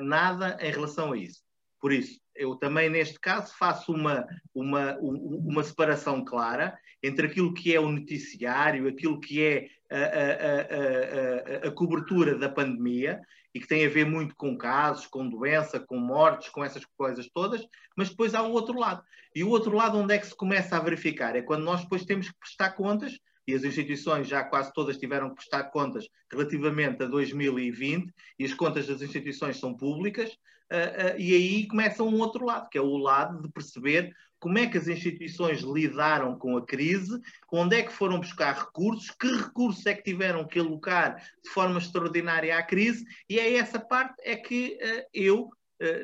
[0.01, 1.41] nada em relação a isso.
[1.81, 7.73] Por isso, eu também neste caso faço uma, uma, uma separação clara entre aquilo que
[7.73, 13.21] é o noticiário, aquilo que é a, a, a, a, cobertura da pandemia
[13.53, 17.29] e que tem a ver muito com casos, com doença, com mortes, com essas coisas
[17.33, 17.63] todas,
[17.95, 19.03] mas depois há o outro lado.
[19.35, 21.35] E o outro lado onde é que se começa a verificar?
[21.35, 25.29] É quando nós depois temos que prestar contas, e as instituições já quase todas tiveram
[25.29, 31.19] que prestar contas relativamente a 2020, e as contas das instituições são públicas, uh, uh,
[31.19, 34.77] e aí começa um outro lado, que é o lado de perceber como é que
[34.77, 37.17] as instituições lidaram com a crise,
[37.51, 41.79] onde é que foram buscar recursos, que recursos é que tiveram que alocar de forma
[41.79, 45.49] extraordinária à crise, e é essa parte é que uh, eu,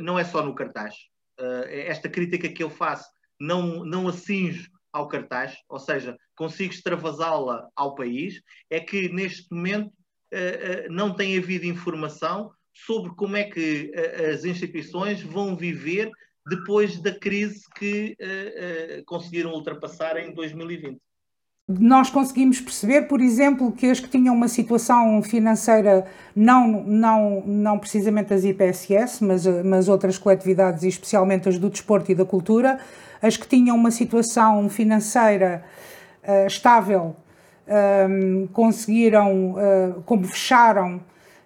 [0.01, 0.93] não é só no cartaz,
[1.69, 7.95] esta crítica que eu faço não, não acinjo ao cartaz, ou seja, consigo extravasá-la ao
[7.95, 9.91] país, é que neste momento
[10.91, 16.11] não tem havido informação sobre como é que uh, as instituições vão viver
[16.47, 18.15] depois da crise que
[19.05, 20.99] conseguiram ultrapassar em 2020.
[21.69, 26.03] Nós conseguimos perceber, por exemplo, que as que tinham uma situação financeira,
[26.35, 32.11] não, não, não precisamente as IPSS, mas, mas outras coletividades, e especialmente as do desporto
[32.11, 32.79] e da cultura,
[33.21, 35.63] as que tinham uma situação financeira
[36.23, 37.15] uh, estável,
[38.09, 40.99] um, conseguiram, uh, como fecharam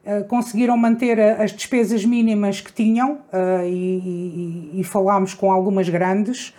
[0.06, 5.88] eh, conseguiram manter as despesas mínimas que tinham uh, e, e, e, falámos com algumas
[5.88, 6.54] grandes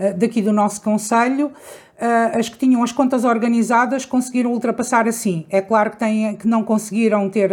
[0.00, 1.52] uh, daqui do nosso Conselho.
[2.34, 5.46] As que tinham as contas organizadas conseguiram ultrapassar assim.
[5.48, 7.50] É claro que, têm, que não conseguiram ter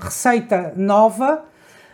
[0.00, 1.44] receita nova,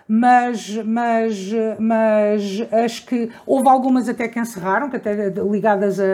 [0.08, 6.04] mas, mas, mas acho que houve algumas até que encerraram, que até ligadas a,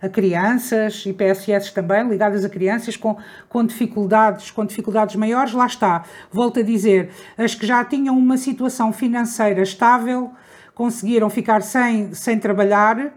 [0.00, 3.16] a, a, crianças e PSS também, ligadas a crianças com,
[3.48, 6.02] com dificuldades, com dificuldades maiores, lá está.
[6.32, 10.32] Volto a dizer, as que já tinham uma situação financeira estável
[10.74, 13.12] conseguiram ficar sem, sem trabalhar,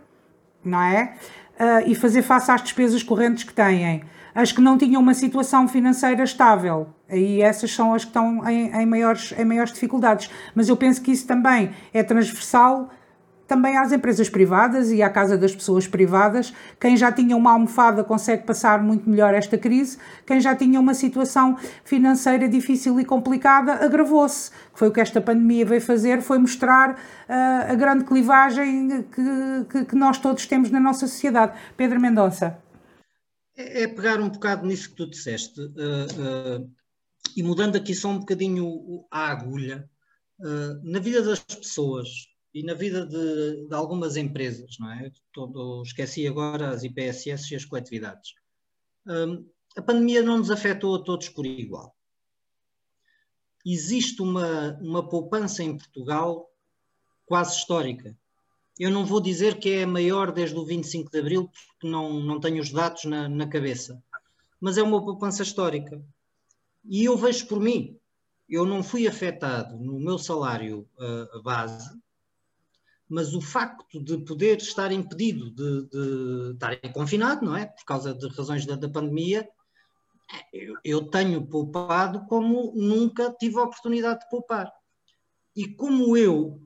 [0.64, 1.16] não é?
[1.58, 4.04] Uh, e fazer face às despesas correntes que têm
[4.36, 6.88] as que não tinham uma situação financeira estável.
[7.10, 10.30] Aí essas são as que estão em, em, maiores, em maiores dificuldades.
[10.54, 12.90] Mas eu penso que isso também é transversal
[13.48, 16.54] também às empresas privadas e à casa das pessoas privadas.
[16.80, 19.98] Quem já tinha uma almofada consegue passar muito melhor esta crise.
[20.26, 24.52] Quem já tinha uma situação financeira difícil e complicada agravou-se.
[24.74, 29.86] Foi o que esta pandemia veio fazer, foi mostrar uh, a grande clivagem que, que,
[29.86, 31.54] que nós todos temos na nossa sociedade.
[31.78, 32.58] Pedro Mendonça.
[33.56, 36.72] é, é pegar um bocado nisso que tu disseste uh, uh,
[37.36, 39.90] e mudando aqui só um bocadinho a agulha
[40.40, 42.10] uh, na vida das pessoas
[42.56, 45.12] e na vida de, de algumas empresas, não é?
[45.32, 48.34] Todo, esqueci agora as IPSS e as coletividades.
[49.78, 51.96] a pandemia não nos afetou a todos por igual.
[53.64, 56.50] Existe uma, uma poupança em Portugal
[57.28, 58.18] quase histórica
[58.78, 62.40] eu não vou dizer que é maior desde o 25 de Abril, porque não, não
[62.40, 64.02] tenho os dados na, na cabeça,
[64.60, 66.04] mas é uma poupança histórica.
[66.84, 67.98] E eu vejo por mim,
[68.50, 71.90] eu não fui afetado no meu salário uh, base,
[73.08, 77.66] mas o facto de poder estar impedido de, de estar confinado, não é?
[77.68, 79.48] Por causa de razões da, da pandemia,
[80.52, 84.72] eu, eu, tenho poupado como nunca tive a oportunidade de poupar.
[85.56, 86.62] E como eu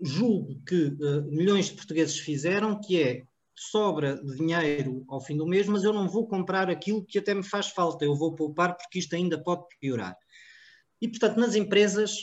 [0.00, 5.68] julgo que uh, milhões de portugueses fizeram, que é sobra dinheiro ao fim do mês,
[5.68, 8.98] mas eu não vou comprar aquilo que até me faz falta, eu vou poupar porque
[8.98, 10.16] isto ainda pode piorar.
[11.00, 12.22] E, portanto, nas empresas,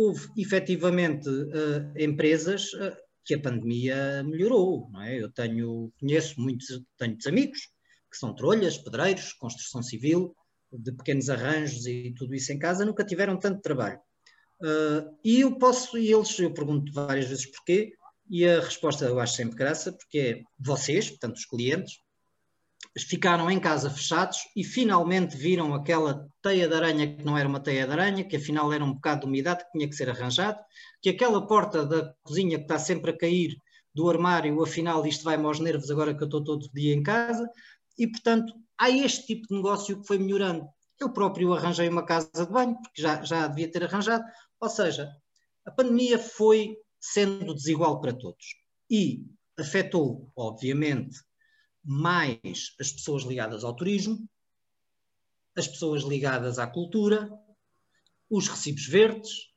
[0.00, 5.20] houve efetivamente uh, empresas uh, que a pandemia melhorou, não é?
[5.20, 7.60] Eu tenho, conheço muitos, tenho muitos amigos
[8.10, 10.34] que são trolhas, pedreiros, construção civil,
[10.72, 14.00] de pequenos arranjos e tudo isso em casa, nunca tiveram tanto trabalho.
[14.62, 17.92] Uh, e eu posso, e eles, eu pergunto várias vezes porquê,
[18.28, 21.98] e a resposta eu acho sempre graça, porque é vocês, portanto os clientes,
[22.98, 27.60] ficaram em casa fechados e finalmente viram aquela teia de aranha que não era uma
[27.60, 30.58] teia de aranha, que afinal era um bocado de umidade que tinha que ser arranjado,
[31.00, 33.56] que aquela porta da cozinha que está sempre a cair
[33.94, 37.48] do armário, afinal isto vai-me aos nervos agora que eu estou todo dia em casa,
[37.98, 40.66] e portanto há este tipo de negócio que foi melhorando.
[40.98, 44.24] Eu próprio arranjei uma casa de banho, porque já, já devia ter arranjado,
[44.60, 45.10] ou seja,
[45.64, 48.44] a pandemia foi sendo desigual para todos
[48.90, 49.24] e
[49.58, 51.18] afetou, obviamente,
[51.84, 54.28] mais as pessoas ligadas ao turismo,
[55.56, 57.30] as pessoas ligadas à cultura,
[58.28, 59.50] os recibos verdes.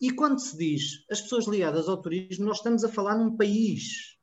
[0.00, 4.16] E quando se diz as pessoas ligadas ao turismo, nós estamos a falar num país.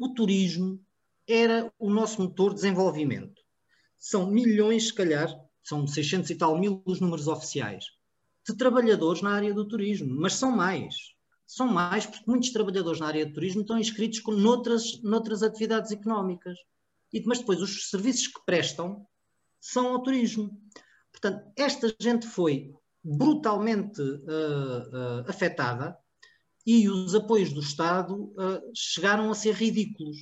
[0.00, 0.84] O turismo
[1.26, 3.40] era o nosso motor de desenvolvimento.
[3.98, 5.28] São milhões, se calhar,
[5.62, 7.84] são 600 e tal mil os números oficiais
[8.46, 11.11] de trabalhadores na área do turismo, mas são mais.
[11.54, 15.90] São mais porque muitos trabalhadores na área do turismo estão inscritos com, noutras, noutras atividades
[15.90, 16.56] económicas.
[17.12, 19.06] E, mas depois os serviços que prestam
[19.60, 20.58] são ao turismo.
[21.10, 22.72] Portanto, esta gente foi
[23.04, 25.94] brutalmente uh, uh, afetada
[26.66, 30.16] e os apoios do Estado uh, chegaram a ser ridículos.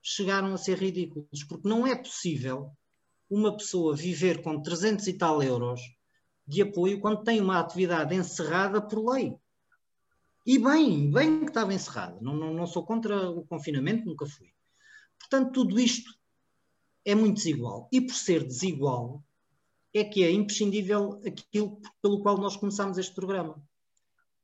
[0.00, 2.70] Chegaram a ser ridículos, porque não é possível
[3.28, 5.82] uma pessoa viver com 300 e tal euros
[6.46, 9.36] de apoio quando tem uma atividade encerrada por lei.
[10.44, 12.18] E bem, bem que estava encerrada.
[12.20, 14.48] Não, não, não sou contra o confinamento, nunca fui.
[15.18, 16.12] Portanto, tudo isto
[17.04, 17.88] é muito desigual.
[17.92, 19.24] E por ser desigual,
[19.94, 23.62] é que é imprescindível aquilo pelo qual nós começámos este programa,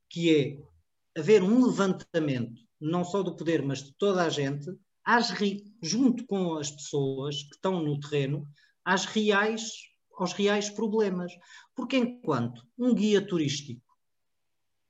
[0.09, 4.71] que é haver um levantamento, não só do poder, mas de toda a gente,
[5.03, 5.33] às,
[5.81, 8.47] junto com as pessoas que estão no terreno,
[8.85, 11.31] às reais aos reais problemas.
[11.73, 13.81] Porque enquanto um guia turístico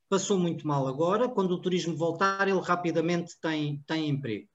[0.10, 4.50] passou muito mal agora, quando o turismo voltar, ele rapidamente tem, tem emprego.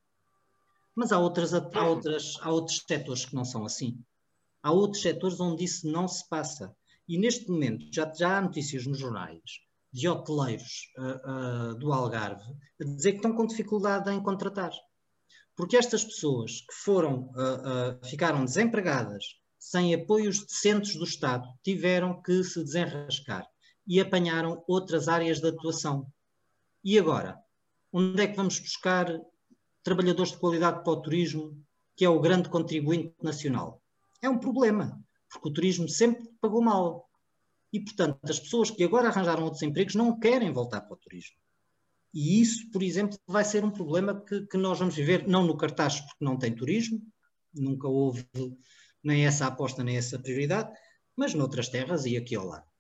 [0.95, 3.99] Mas há, outras, há, outras, há outros setores que não são assim.
[4.62, 6.75] Há outros setores onde isso não se passa.
[7.09, 9.40] E neste momento já, já há notícias nos jornais
[9.93, 12.43] de hoteleiros uh, uh, do Algarve
[12.81, 14.73] a dizer que estão com dificuldade em contratar.
[15.55, 19.25] Porque estas pessoas que foram, uh, ficaram desempregadas
[19.59, 23.49] sem apoios decentes do Estado, tiveram que se desenrascar
[23.87, 26.07] e apanharam outras áreas de atuação.
[26.83, 27.38] E agora?
[27.92, 29.07] Onde é que vamos buscar
[29.83, 31.62] trabalhadores de qualidade para o turismo,
[31.97, 33.83] que é o grande contribuinte nacional?
[34.20, 37.09] É um problema, porque o turismo sempre pagou mal.
[37.73, 41.37] E, portanto, as pessoas que agora arranjaram outros empregos não querem voltar para o turismo.
[42.12, 45.57] E isso, por exemplo, vai ser um problema que, que nós vamos viver, não no
[45.57, 47.03] cartaz, porque não tem turismo,
[47.53, 48.29] nunca houve
[49.03, 50.73] nem essa aposta, nem essa prioridade,
[51.16, 52.73] mas noutras terras e aqui ao lado.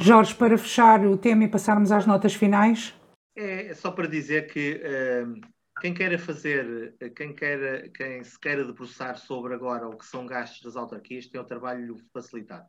[0.00, 2.94] Jorge, para fechar o tema e passarmos às notas finais.
[3.36, 5.40] É, é só para dizer que uh,
[5.80, 10.62] quem queira fazer, quem, queira, quem se queira debruçar sobre agora o que são gastos
[10.62, 12.66] das autarquias, tem o trabalho facilitado.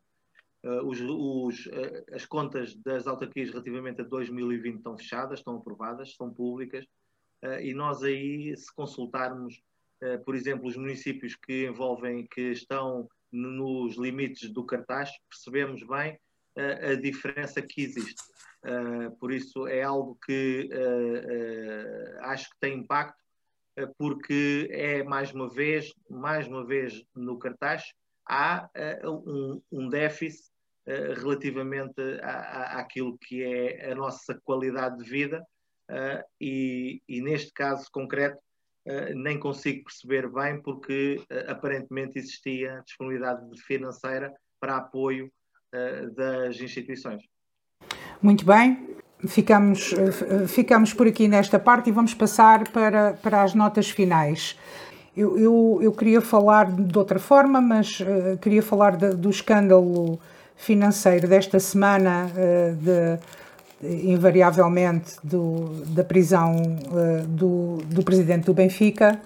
[0.63, 6.15] Uh, os, os, uh, as contas das autarquias relativamente a 2020 estão fechadas, estão aprovadas,
[6.15, 6.85] são públicas,
[7.61, 9.63] e nós aí, se consultarmos
[10.25, 16.19] por exemplo, os municípios que envolvem, que estão nos limites do cartaz, percebemos bem
[16.57, 18.21] a diferença que existe.
[18.63, 20.69] Eh, por isso é algo que
[22.21, 23.17] acho que tem impacto
[23.97, 27.83] porque é mais uma vez, mais uma vez no cartaz,
[28.27, 28.69] há
[29.05, 30.51] um, um déficit
[30.85, 35.41] relativamente à, àquilo que é a nossa qualidade de vida
[36.41, 38.37] e, e neste caso concreto
[39.15, 45.31] nem consigo perceber bem porque aparentemente existia disponibilidade financeira para apoio
[46.15, 47.21] das instituições.
[48.21, 48.95] Muito bem,
[49.27, 49.93] ficamos,
[50.47, 54.57] ficamos por aqui nesta parte e vamos passar para, para as notas finais.
[55.19, 60.17] Eu, eu, eu queria falar de outra forma, mas uh, queria falar de, do escândalo
[60.55, 63.19] financeiro desta semana, uh, de,
[63.81, 69.19] de, invariavelmente, do, da prisão uh, do, do presidente do Benfica.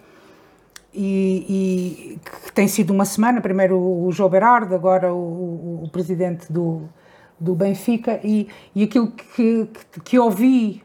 [0.95, 6.51] E, e, que tem sido uma semana, primeiro o João Berardo, agora o, o, presidente
[6.51, 6.83] do,
[7.39, 8.19] do Benfica.
[8.23, 10.83] E, e aquilo que, que, que ouvi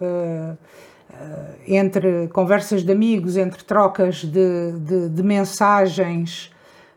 [0.00, 6.50] uh, uh, entre conversas de amigos, entre trocas de, de, de mensagens,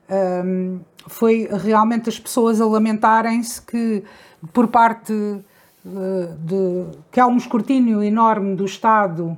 [0.10, 4.03] um, eh, foi realmente as pessoas a lamentarem-se que
[4.53, 5.14] por parte
[5.84, 9.38] de, que há um escrutínio enorme do Estado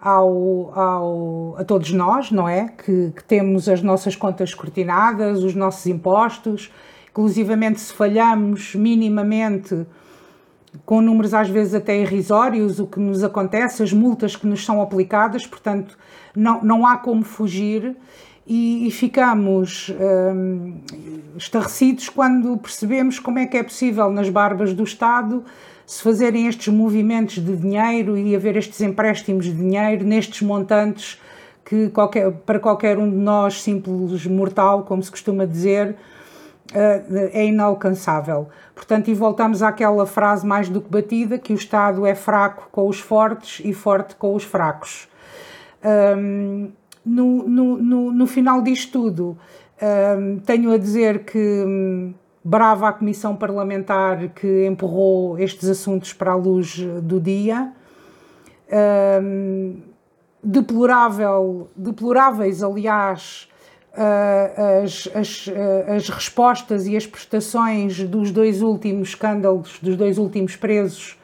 [0.00, 2.68] ao, ao, a todos nós, não é?
[2.68, 6.72] Que, que temos as nossas contas escrutinadas, os nossos impostos,
[7.10, 9.86] inclusivamente se falhamos minimamente
[10.86, 14.80] com números às vezes até irrisórios, o que nos acontece, as multas que nos são
[14.80, 15.98] aplicadas, portanto,
[16.34, 17.96] não, não há como fugir
[18.46, 19.92] e, e ficamos
[20.34, 20.78] hum,
[21.36, 25.44] estarrecidos quando percebemos como é que é possível, nas barbas do Estado,
[25.90, 31.20] se fazerem estes movimentos de dinheiro e haver estes empréstimos de dinheiro nestes montantes
[31.64, 35.96] que qualquer, para qualquer um de nós, simples mortal, como se costuma dizer,
[36.72, 38.48] eh, é inalcançável.
[38.72, 42.86] Portanto, e voltamos àquela frase mais do que batida, que o Estado é fraco com
[42.86, 45.08] os fortes e forte com os fracos.
[45.84, 46.70] Um,
[47.04, 49.36] no, no, no, no, final disto tudo,
[49.82, 56.32] um, tenho a dizer que um, brava a Comissão Parlamentar que empurrou estes assuntos para
[56.32, 57.72] a luz do dia.
[60.42, 63.48] deplorável, deploráveis, aliás,
[64.82, 65.46] as, as,
[65.96, 71.18] as respostas e as prestações dos dois últimos escândalos, dos dois últimos presos,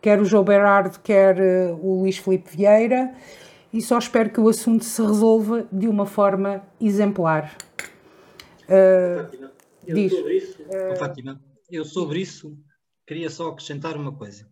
[0.00, 3.12] quer o João Berardo, quer eh, o Luís Filipe Vieira,
[3.72, 7.52] e só espero que o assunto se resolva de uma forma exemplar.
[8.68, 9.41] Uh,
[9.86, 12.58] eu diz, sobre isso, uh, Fátima, eu sobre isso
[13.06, 14.48] queria só acrescentar uma coisa.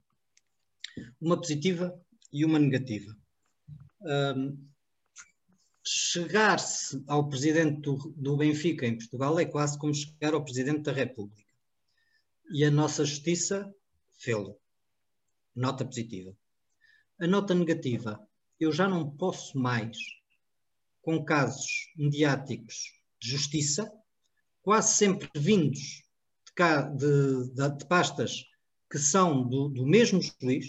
[1.21, 1.99] Uma positiva
[2.33, 3.17] e uma negativa.
[4.03, 4.71] Um,
[5.85, 10.93] chegar-se ao presidente do, do, Benfica em Portugal é quase como chegar ao presidente da
[10.93, 11.51] República.
[12.53, 13.73] E a nossa justiça
[14.19, 14.59] fê-lo.
[15.55, 16.37] Nota positiva.
[17.19, 18.21] A nota negativa,
[18.59, 19.97] eu já não posso mais,
[21.03, 23.91] com casos mediáticos de justiça,
[24.63, 26.03] quase sempre vindos
[26.47, 28.45] de, cá, de, de, de pastas
[28.91, 30.67] que são do, do mesmo juiz,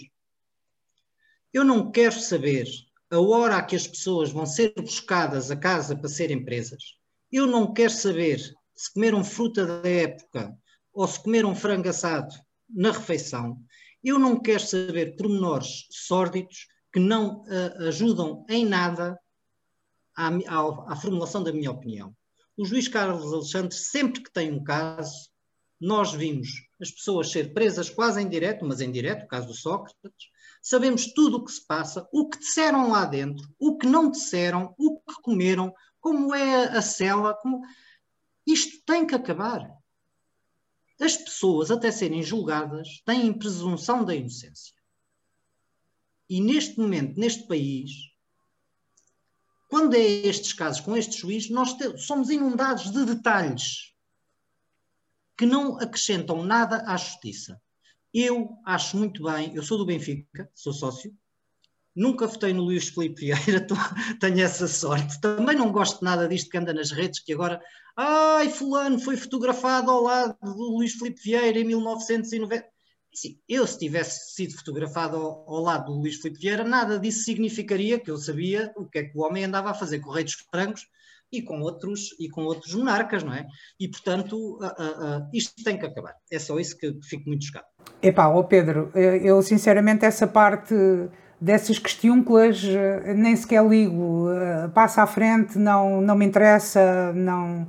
[1.52, 2.66] eu não quero saber
[3.10, 6.96] a hora a que as pessoas vão ser buscadas a casa para serem presas,
[7.30, 8.38] eu não quero saber
[8.74, 10.56] se comeram fruta da época
[10.92, 12.34] ou se comeram frango assado
[12.68, 13.58] na refeição,
[14.02, 19.18] eu não quero saber pormenores sórdidos que não uh, ajudam em nada
[20.16, 22.14] à, à, à, formulação da minha opinião.
[22.62, 25.28] O juiz Carlos Alexandre, sempre que tem um caso,
[25.80, 26.48] nós vimos
[26.80, 30.28] as pessoas ser presas quase em direto, mas em direto, o caso do Sócrates,
[30.62, 34.76] sabemos tudo o que se passa, o que disseram lá dentro, o que não disseram,
[34.78, 37.34] o que comeram, como é a cela.
[37.34, 37.62] Como...
[38.46, 39.68] Isto tem que acabar.
[41.00, 44.72] As pessoas, até serem julgadas, têm presunção da inocência.
[46.30, 48.11] E neste momento, neste país,
[49.72, 53.94] quando é estes casos com este juiz, nós somos inundados de detalhes
[55.34, 57.58] que não acrescentam nada à justiça.
[58.12, 61.16] Eu acho muito bem, eu sou do Benfica, sou sócio,
[61.96, 63.66] nunca votei no Luís Filipe Vieira,
[64.20, 65.18] tenho essa sorte.
[65.22, 67.58] Também não gosto nada disto que anda nas redes, que agora,
[67.96, 72.71] ai, fulano foi fotografado ao lado do Luís Filipe Vieira em 1990.
[73.14, 77.24] Sim, eu se tivesse sido fotografado ao, ao, lado do Luís Filipe Vieira, nada disso
[77.24, 80.12] significaria que eu sabia o que é que o homem andava a fazer com o
[80.12, 80.86] Rei dos Francos
[81.30, 83.46] e com outros e com outros monarcas, não é?
[83.78, 86.14] E portanto uh, uh, uh, isto tem que acabar.
[86.30, 87.66] É só isso que fico muito chocado.
[88.02, 90.74] Epá, ó Pedro, eu sinceramente essa parte
[91.42, 97.66] dessas questiúnculas eh, nem sequer ligo, eh, passa à frente, não, não me interessa, não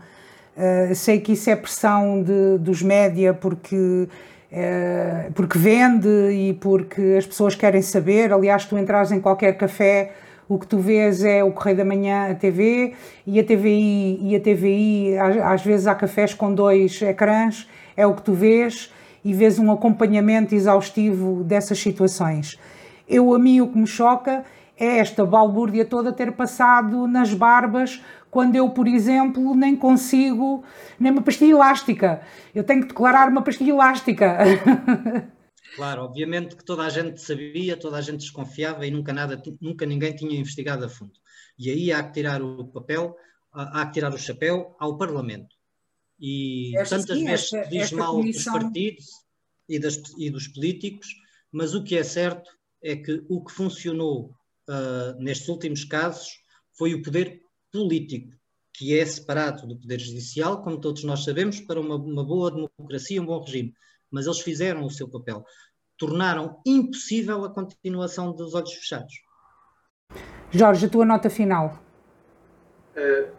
[0.56, 4.08] uh, sei que isso é pressão de, dos média porque,
[4.54, 8.32] uh, porque vende e porque as pessoas querem saber.
[8.32, 10.12] Aliás, tu entras em qualquer café,
[10.48, 12.94] o que tu vês é o Correio da Manhã, a TV,
[13.26, 18.14] e a TVI, e a TVI às, vezes há cafés com dois ecrãs, é o
[18.14, 18.92] que tu vês,
[19.26, 22.60] e vês um acompanhamento exaustivo dessas situações.
[23.08, 24.44] Eu, a mim, o que me choca
[24.78, 28.04] é esta balbúrdia toda ter passado nas barbas
[28.34, 30.66] quando eu, por exemplo, nem consigo
[31.00, 32.26] nem uma pastilha elástica.
[32.54, 34.38] Eu tenho que declarar uma pastilha elástica.
[35.76, 39.88] Claro, obviamente que toda a gente sabia, toda a gente desconfiava e nunca nada, nunca
[39.88, 41.14] ninguém tinha investigado a fundo.
[41.58, 43.16] E aí há que tirar o papel,
[43.52, 45.56] há que tirar o chapéu ao Parlamento.
[46.20, 48.54] E esta, tantas sim, vezes esta, diz mal comissão...
[48.54, 49.06] dos partidos
[49.68, 51.08] e, das, e, dos políticos,
[51.52, 52.52] mas o que é certo
[52.84, 54.30] é que o que funcionou
[54.70, 56.40] uh, nestes últimos casos
[56.78, 57.43] foi o poder
[57.74, 58.30] político,
[58.72, 63.22] que é separado do poder judicial, como todos nós sabemos, para uma, uma boa democracia,
[63.22, 63.74] um bom regime
[64.14, 65.44] mas eles fizeram o seu papel.
[65.98, 69.14] Tornaram impossível a continuação dos olhos fechados.
[70.52, 71.82] Jorge, a tua nota final.
[72.96, 73.34] Uh,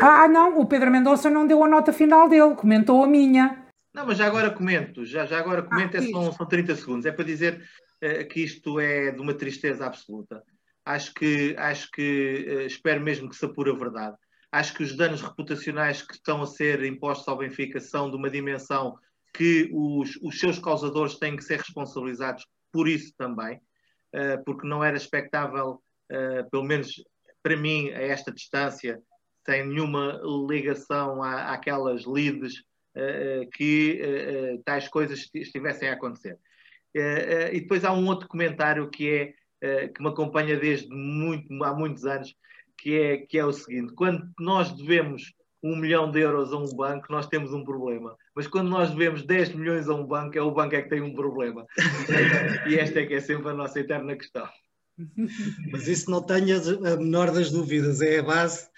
[0.00, 3.66] ah, não, o Pedro Mendonça não deu a nota final dele, comentou a minha.
[3.92, 7.06] Não, mas já agora comento, já, já agora comento, ah, é só, são 30 segundos.
[7.06, 7.62] É para dizer
[8.02, 10.42] uh, que isto é de uma tristeza absoluta.
[10.84, 14.16] Acho que, acho que uh, espero mesmo que se apure a verdade.
[14.52, 18.30] Acho que os danos reputacionais que estão a ser impostos ao Benfica são de uma
[18.30, 18.94] dimensão
[19.32, 24.84] que os, os seus causadores têm que ser responsabilizados por isso também, uh, porque não
[24.84, 25.82] era expectável,
[26.12, 27.02] uh, pelo menos
[27.42, 29.02] para mim, a esta distância,
[29.44, 32.62] sem nenhuma ligação à, àquelas leads,
[33.52, 34.00] que
[34.64, 36.38] tais coisas estivessem a acontecer.
[36.94, 42.04] e depois há um outro comentário que é que me acompanha desde muito, há muitos
[42.04, 42.34] anos,
[42.78, 45.32] que é, que é o seguinte: quando nós devemos
[45.62, 48.14] um milhão de euros a um banco, nós temos um problema.
[48.36, 51.00] Mas quando nós devemos 10 milhões a um banco, é o banco é que tem
[51.00, 51.64] um problema.
[52.68, 54.46] e esta é que é sempre a nossa eterna questão.
[55.72, 58.68] Mas isso não tenhas a menor das dúvidas, é a base,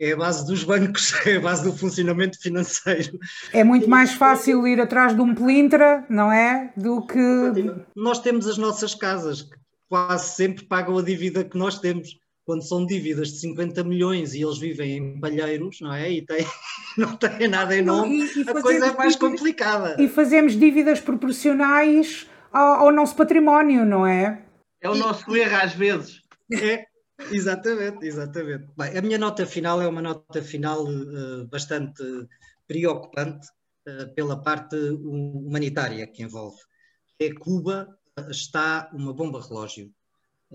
[0.00, 3.18] é a base dos bancos, é a base do funcionamento financeiro.
[3.52, 6.72] É muito mais fácil ir atrás de um pelintra, não é?
[6.76, 7.18] Do que.
[7.94, 9.50] Nós temos as nossas casas,
[9.88, 14.42] quase sempre pagam a dívida que nós temos quando são dívidas de 50 milhões e
[14.42, 16.10] eles vivem em palheiros, não é?
[16.12, 16.46] E tem,
[16.96, 20.00] não têm nada em nome, e, e a coisa é mais complicada.
[20.00, 24.44] E fazemos dívidas proporcionais ao, ao, nosso património, não é?
[24.80, 26.22] É o nosso erro às vezes.
[26.52, 26.86] É,
[27.32, 28.66] exatamente, exatamente.
[28.78, 32.04] Bem, a minha nota final é uma nota final uh, bastante
[32.68, 33.48] preocupante
[33.88, 36.58] uh, pela parte humanitária que envolve.
[37.18, 37.95] É Cuba
[38.30, 39.92] está uma bomba relógio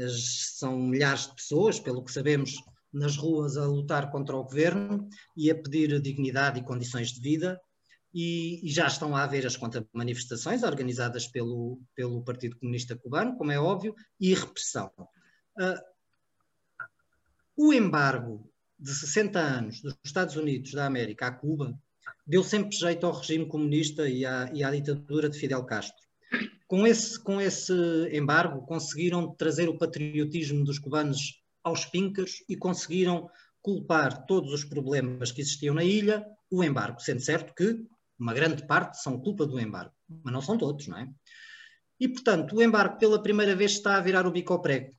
[0.08, 2.56] são milhares de pessoas, pelo que sabemos,
[2.94, 7.60] nas ruas a lutar contra o governo e a pedir dignidade e condições de vida.
[8.14, 13.52] E, e já estão a haver as contra-manifestações organizadas pelo, pelo Partido Comunista Cubano, como
[13.52, 14.92] é óbvio, e repressão.
[15.58, 15.80] Uh,
[17.56, 21.80] o embargo de 60 anos dos Estados Unidos da América a Cuba
[22.28, 26.02] deu sempre jeito ao regime comunista e à, e à ditadura de Fidel Castro
[26.72, 27.74] com esse, com esse
[28.14, 33.30] embargo, conseguiram trazer o patriotismo dos cubanos aos pincas e conseguiram
[33.62, 37.86] culpar todos os problemas que existiam na ilha, o embargo, sendo certo que
[38.18, 39.92] uma grande parte são culpa do embargo,
[40.24, 41.10] mas não são todos, não é?
[42.00, 44.96] E, portanto, o embargo pela primeira vez está a virar o bico ao prego.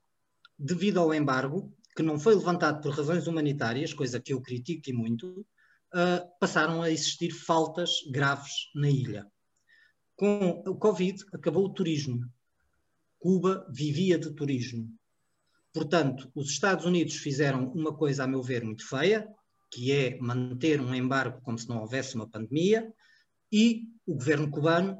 [0.58, 4.92] Devido ao embargo, que não foi levantado por razões humanitárias, coisa que eu critico e
[4.92, 5.40] muito,
[5.94, 9.31] uh, passaram a existir faltas graves na ilha
[10.16, 12.28] com o Covid acabou o turismo.
[13.18, 14.88] Cuba vivia de turismo.
[15.72, 19.26] Portanto, os Estados Unidos fizeram uma coisa, a meu ver, muito feia,
[19.70, 22.92] que é manter um embargo como se não houvesse uma pandemia,
[23.50, 24.98] e o governo cubano,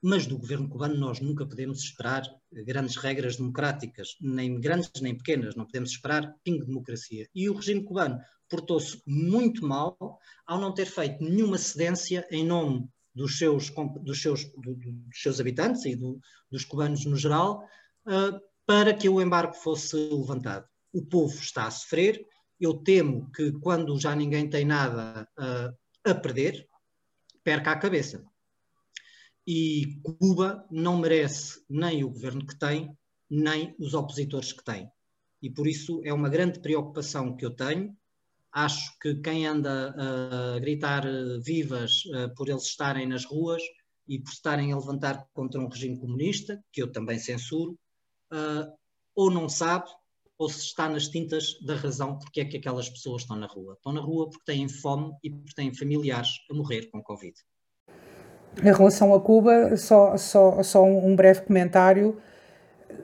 [0.00, 2.22] mas do governo cubano nós nunca podemos esperar
[2.52, 7.28] grandes regras democráticas, nem grandes nem pequenas, não podemos esperar pingo de democracia.
[7.34, 12.88] E o regime cubano portou-se muito mal ao não ter feito nenhuma cedência em nome
[13.16, 14.76] dos seus, dos seus, dos
[15.14, 17.64] seus habitantes e do, dos cubanos no geral,
[18.06, 20.68] uh, para que o embargo fosse levantado.
[20.92, 22.22] O povo está a sofrer,
[22.60, 26.68] eu temo que quando já ninguém tem nada uh, a perder,
[27.42, 28.22] perca a cabeça.
[29.46, 32.94] E Cuba não merece nem o governo que tem,
[33.30, 34.90] nem os opositores que tem.
[35.40, 37.96] E por isso é uma grande preocupação que eu tenho
[38.56, 43.62] Acho que quem anda a gritar eh, vivas eh, por eles estarem nas ruas
[44.08, 47.78] e por estarem a levantar contra um regime comunista, que eu também censuro,
[48.32, 48.66] eh,
[49.14, 49.84] ou não sabe,
[50.38, 53.74] ou se está nas tintas da razão porque é que aquelas pessoas estão na rua.
[53.74, 57.36] Estão na rua porque têm fome e porque têm familiares a morrer com Covid.
[58.62, 62.18] Em relação a Cuba, só, só, só um breve comentário.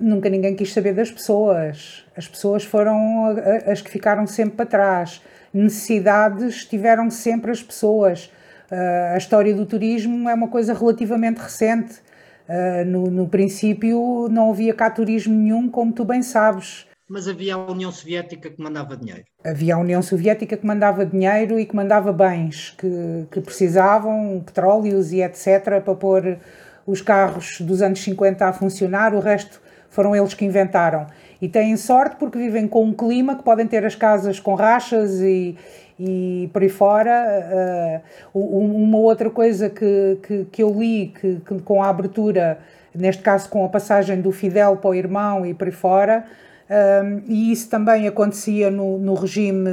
[0.01, 2.07] nunca ninguém quis saber das pessoas.
[2.17, 3.27] As pessoas foram
[3.67, 5.21] as que ficaram sempre para trás.
[5.53, 8.33] Necessidades tiveram sempre as pessoas.
[8.71, 12.01] Uh, a história do turismo é uma coisa relativamente recente.
[12.49, 16.87] Uh, no, no, princípio não havia cá turismo nenhum, como tu bem sabes.
[17.09, 19.25] Mas havia a União Soviética que mandava dinheiro.
[19.45, 25.13] Havia a União Soviética que mandava dinheiro e que mandava bens que, que precisavam, petróleos
[25.13, 26.39] e etc., para pôr
[26.87, 29.15] os carros dos anos 50 a funcionar.
[29.15, 31.07] O resto foram eles que inventaram.
[31.43, 35.21] E têm sorte porque vivem com um clima que podem ter as casas com rachas
[35.21, 35.57] e,
[35.99, 38.01] e por aí fora.
[38.33, 42.61] Uh, uma outra coisa que, que, que eu li que, que, com a abertura,
[42.95, 46.25] neste caso com a passagem do Fidel para o irmão e por aí fora,
[46.71, 49.69] um, e isso também acontecia no, no, regime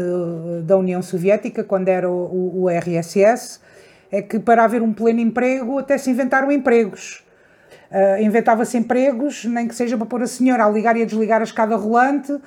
[0.63, 3.59] da União Soviética, quando era o, o, o RSS,
[4.11, 7.23] é que para haver um pleno emprego até se inventaram empregos.
[7.91, 11.41] Uh, Inventava-se empregos, nem que seja para pôr a senhora a ligar e a desligar
[11.41, 12.31] a escada rolante.
[12.31, 12.41] Uh,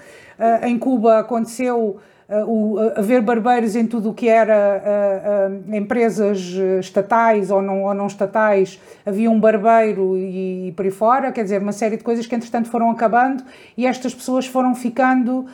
[0.65, 6.39] em Cuba aconteceu uh, o, haver barbeiros em tudo o que era empresas
[6.79, 8.81] estatais ou não, ou não estatais.
[9.05, 12.37] Havia um barbeiro e, e por aí fora, quer dizer, uma série de coisas que
[12.37, 13.43] entretanto foram acabando
[13.77, 15.47] e estas pessoas foram ficando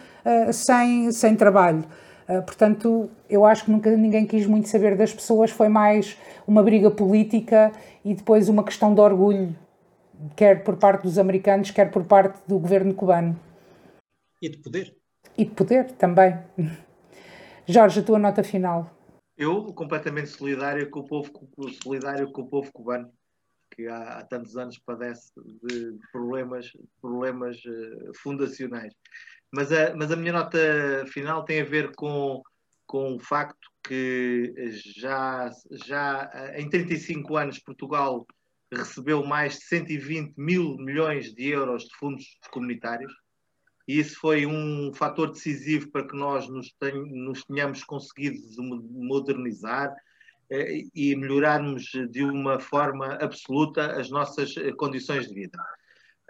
[0.53, 1.83] sem, sem trabalho.
[2.45, 6.91] Portanto, eu acho que nunca ninguém quis muito saber das pessoas, foi mais uma briga
[6.91, 7.73] política
[8.05, 9.55] e depois uma questão de orgulho
[10.37, 13.39] quer por parte dos americanos, quer por parte do governo cubano.
[14.41, 14.97] E de poder.
[15.37, 16.39] E de poder também.
[17.67, 18.91] Jorge, a tua nota final.
[19.37, 21.31] Eu, completamente solidário com o povo,
[21.83, 23.13] solidário com o povo cubano,
[23.71, 25.31] que há, há tantos anos padece
[25.63, 26.67] de problemas,
[27.01, 28.93] problemas uh, fundacionais.
[29.53, 30.59] Mas a, mas a minha nota
[31.07, 32.43] final tem a ver com,
[32.87, 34.53] com o facto que
[34.97, 35.51] já,
[35.87, 38.27] já em 35 anos Portugal
[38.73, 43.13] recebeu mais de 120 mil milhões de euros de fundos comunitários
[43.89, 46.75] e isso foi um fator decisivo para que nós nos,
[47.47, 49.97] tenhamos conseguido modernizar
[50.51, 55.59] eh, e melhorarmos de uma forma absoluta as nossas eh, condições de vida.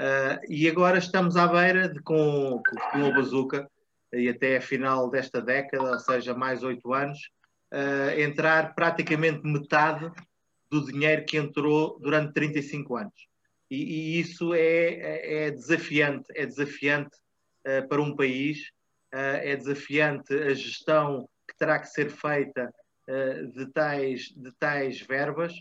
[0.01, 2.63] Uh, e agora estamos à beira de, com,
[2.93, 3.69] com a bazuca,
[4.13, 7.19] e até a final desta década, ou seja, mais oito anos,
[8.17, 10.09] entrar praticamente metade
[10.71, 13.29] do dinheiro que entrou durante 35 anos.
[13.71, 17.17] E, e isso é, é, é, desafiante, é desafiante
[17.67, 18.71] uh, para um país,
[19.15, 22.73] uh, é desafiante a gestão que terá que ser feita
[23.09, 25.53] uh, de, tais, de tais verbas,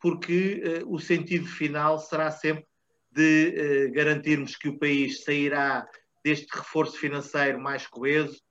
[0.00, 2.66] porque o sentido final será sempre
[3.12, 5.86] de garantirmos que o país sairá
[6.24, 8.42] deste reforço financeiro mais coeso,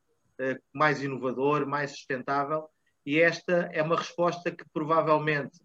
[0.74, 2.70] mais inovador, mais sustentável
[3.10, 5.57] e esta é uma resposta que provavelmente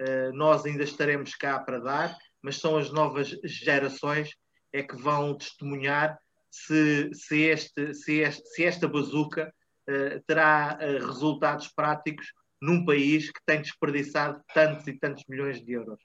[0.00, 4.30] uh, nós ainda estaremos cá para dar, mas são as novas gerações
[4.72, 6.18] é que vão testemunhar
[6.50, 9.52] se, se, este, se, este, se esta bazuca
[9.90, 12.32] uh, terá uh, resultados práticos
[12.62, 16.00] num país que tem desperdiçado tantos e tantos milhões de euros.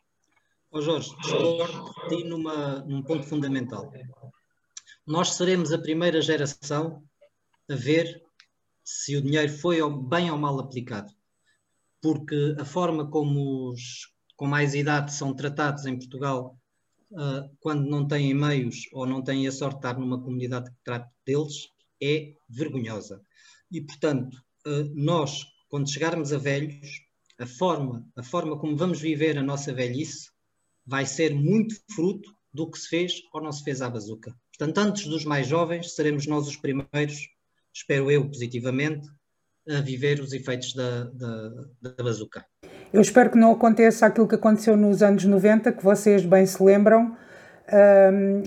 [0.72, 3.94] Oh Jorge, discordo de numa, num ponto fundamental.
[5.08, 7.02] Nós seremos a primeira geração
[7.70, 8.21] a ver
[8.92, 9.78] se o dinheiro foi
[10.08, 11.12] bem ou mal aplicado.
[12.02, 16.58] Porque a forma como os com mais idade são tratados em Portugal,
[17.12, 20.78] uh, quando não têm meios ou não têm a sorte de estar numa comunidade que
[20.84, 21.70] trate deles,
[22.02, 23.22] é vergonhosa.
[23.72, 24.36] E, portanto,
[24.66, 26.89] uh, nós, quando chegarmos a velhos,
[27.38, 30.32] a forma, a forma como vamos viver a nossa velhice
[30.86, 34.36] vai ser muito fruto do que se fez ou não se fez à bazuca.
[34.58, 37.28] Portanto, antes dos mais jovens, seremos nós os primeiros
[37.74, 39.08] espero eu positivamente,
[39.70, 41.50] a viver os efeitos da, da,
[41.82, 42.44] da bazuca.
[42.92, 46.62] Eu espero que não aconteça aquilo que aconteceu nos anos 90, que vocês bem se
[46.62, 47.16] lembram,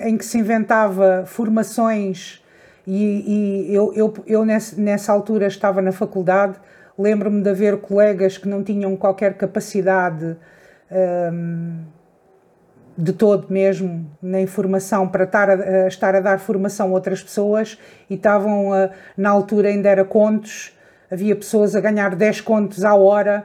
[0.05, 2.45] em que se inventava formações
[2.87, 6.59] e, e eu, eu, eu nessa, nessa altura estava na faculdade,
[6.99, 10.37] lembro-me de haver colegas que não tinham qualquer capacidade
[10.91, 11.85] um,
[12.97, 17.22] de todo mesmo na informação para estar a, a, estar a dar formação a outras
[17.22, 17.78] pessoas
[18.09, 20.72] e estavam a, na altura ainda era contos,
[21.11, 23.45] havia pessoas a ganhar 10 contos à hora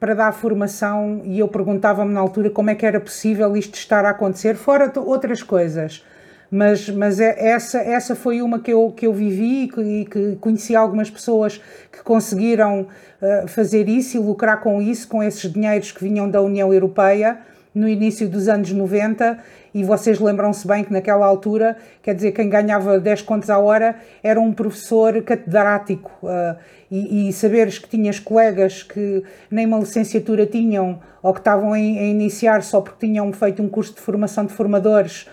[0.00, 4.04] para dar formação e eu perguntava-me na altura como é que era possível isto estar
[4.04, 6.04] a acontecer, fora outras coisas.
[6.50, 10.04] Mas, mas é, essa, essa foi uma que eu, que eu vivi e que, e
[10.06, 11.60] que conheci algumas pessoas
[11.92, 12.86] que conseguiram
[13.20, 17.38] uh, fazer isso e lucrar com isso, com esses dinheiros que vinham da União Europeia
[17.74, 19.38] no início dos anos 90
[19.74, 23.96] e vocês lembram-se bem que naquela altura, quer dizer, quem ganhava 10 contos à hora
[24.22, 26.56] era um professor catedrático uh,
[26.90, 31.76] e, e, saberes que tinhas colegas que nem uma licenciatura tinham ou que estavam a,
[31.76, 35.28] a iniciar só porque tinham feito um curso de formação de formadores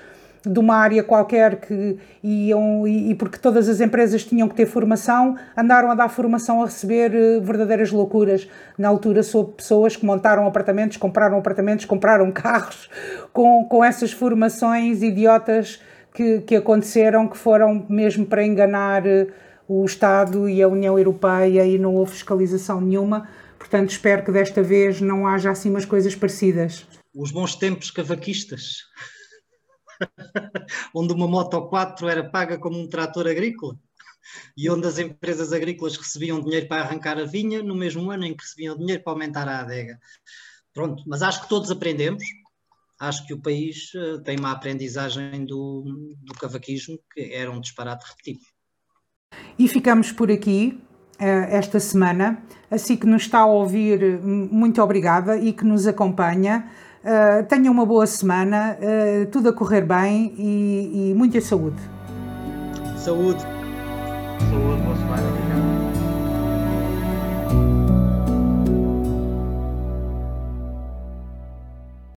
[0.45, 5.35] de uma área qualquer que iam, e, porque todas as empresas tinham que ter formação,
[5.57, 8.47] andaram a dar formação a receber uh, verdadeiras loucuras.
[8.77, 12.89] Na altura, soube pessoas que montaram apartamentos, compraram apartamentos, compraram carros
[13.33, 15.81] com, com essas formações idiotas
[16.13, 19.27] que, que aconteceram, que foram mesmo para enganar uh,
[19.67, 23.27] o Estado e a União Europeia e não houve fiscalização nenhuma.
[23.57, 26.85] Portanto, espero que desta vez não haja assim umas coisas parecidas.
[27.15, 28.83] Os bons tempos cavaquistas.
[30.93, 33.77] onde uma Moto 4 era paga como um trator agrícola
[34.57, 38.35] e onde as empresas agrícolas recebiam dinheiro para arrancar a vinha no mesmo ano em
[38.35, 39.99] que recebiam dinheiro para aumentar a adega.
[40.73, 42.23] Pronto, mas acho que todos aprendemos.
[42.99, 45.83] Acho que o país uh, tem uma aprendizagem do,
[46.21, 48.39] do cavaquismo que era um disparate repetido.
[49.59, 50.81] E ficamos por aqui
[51.19, 52.41] uh, esta semana.
[52.71, 56.71] Assim que nos está a ouvir, muito obrigada e que nos acompanha.
[57.05, 61.79] Uh, tenha uma boa semana, uh, tudo a correr bem e, e muita saúde.
[62.97, 63.41] Saúde.
[64.49, 65.44] Saúde, boa semana.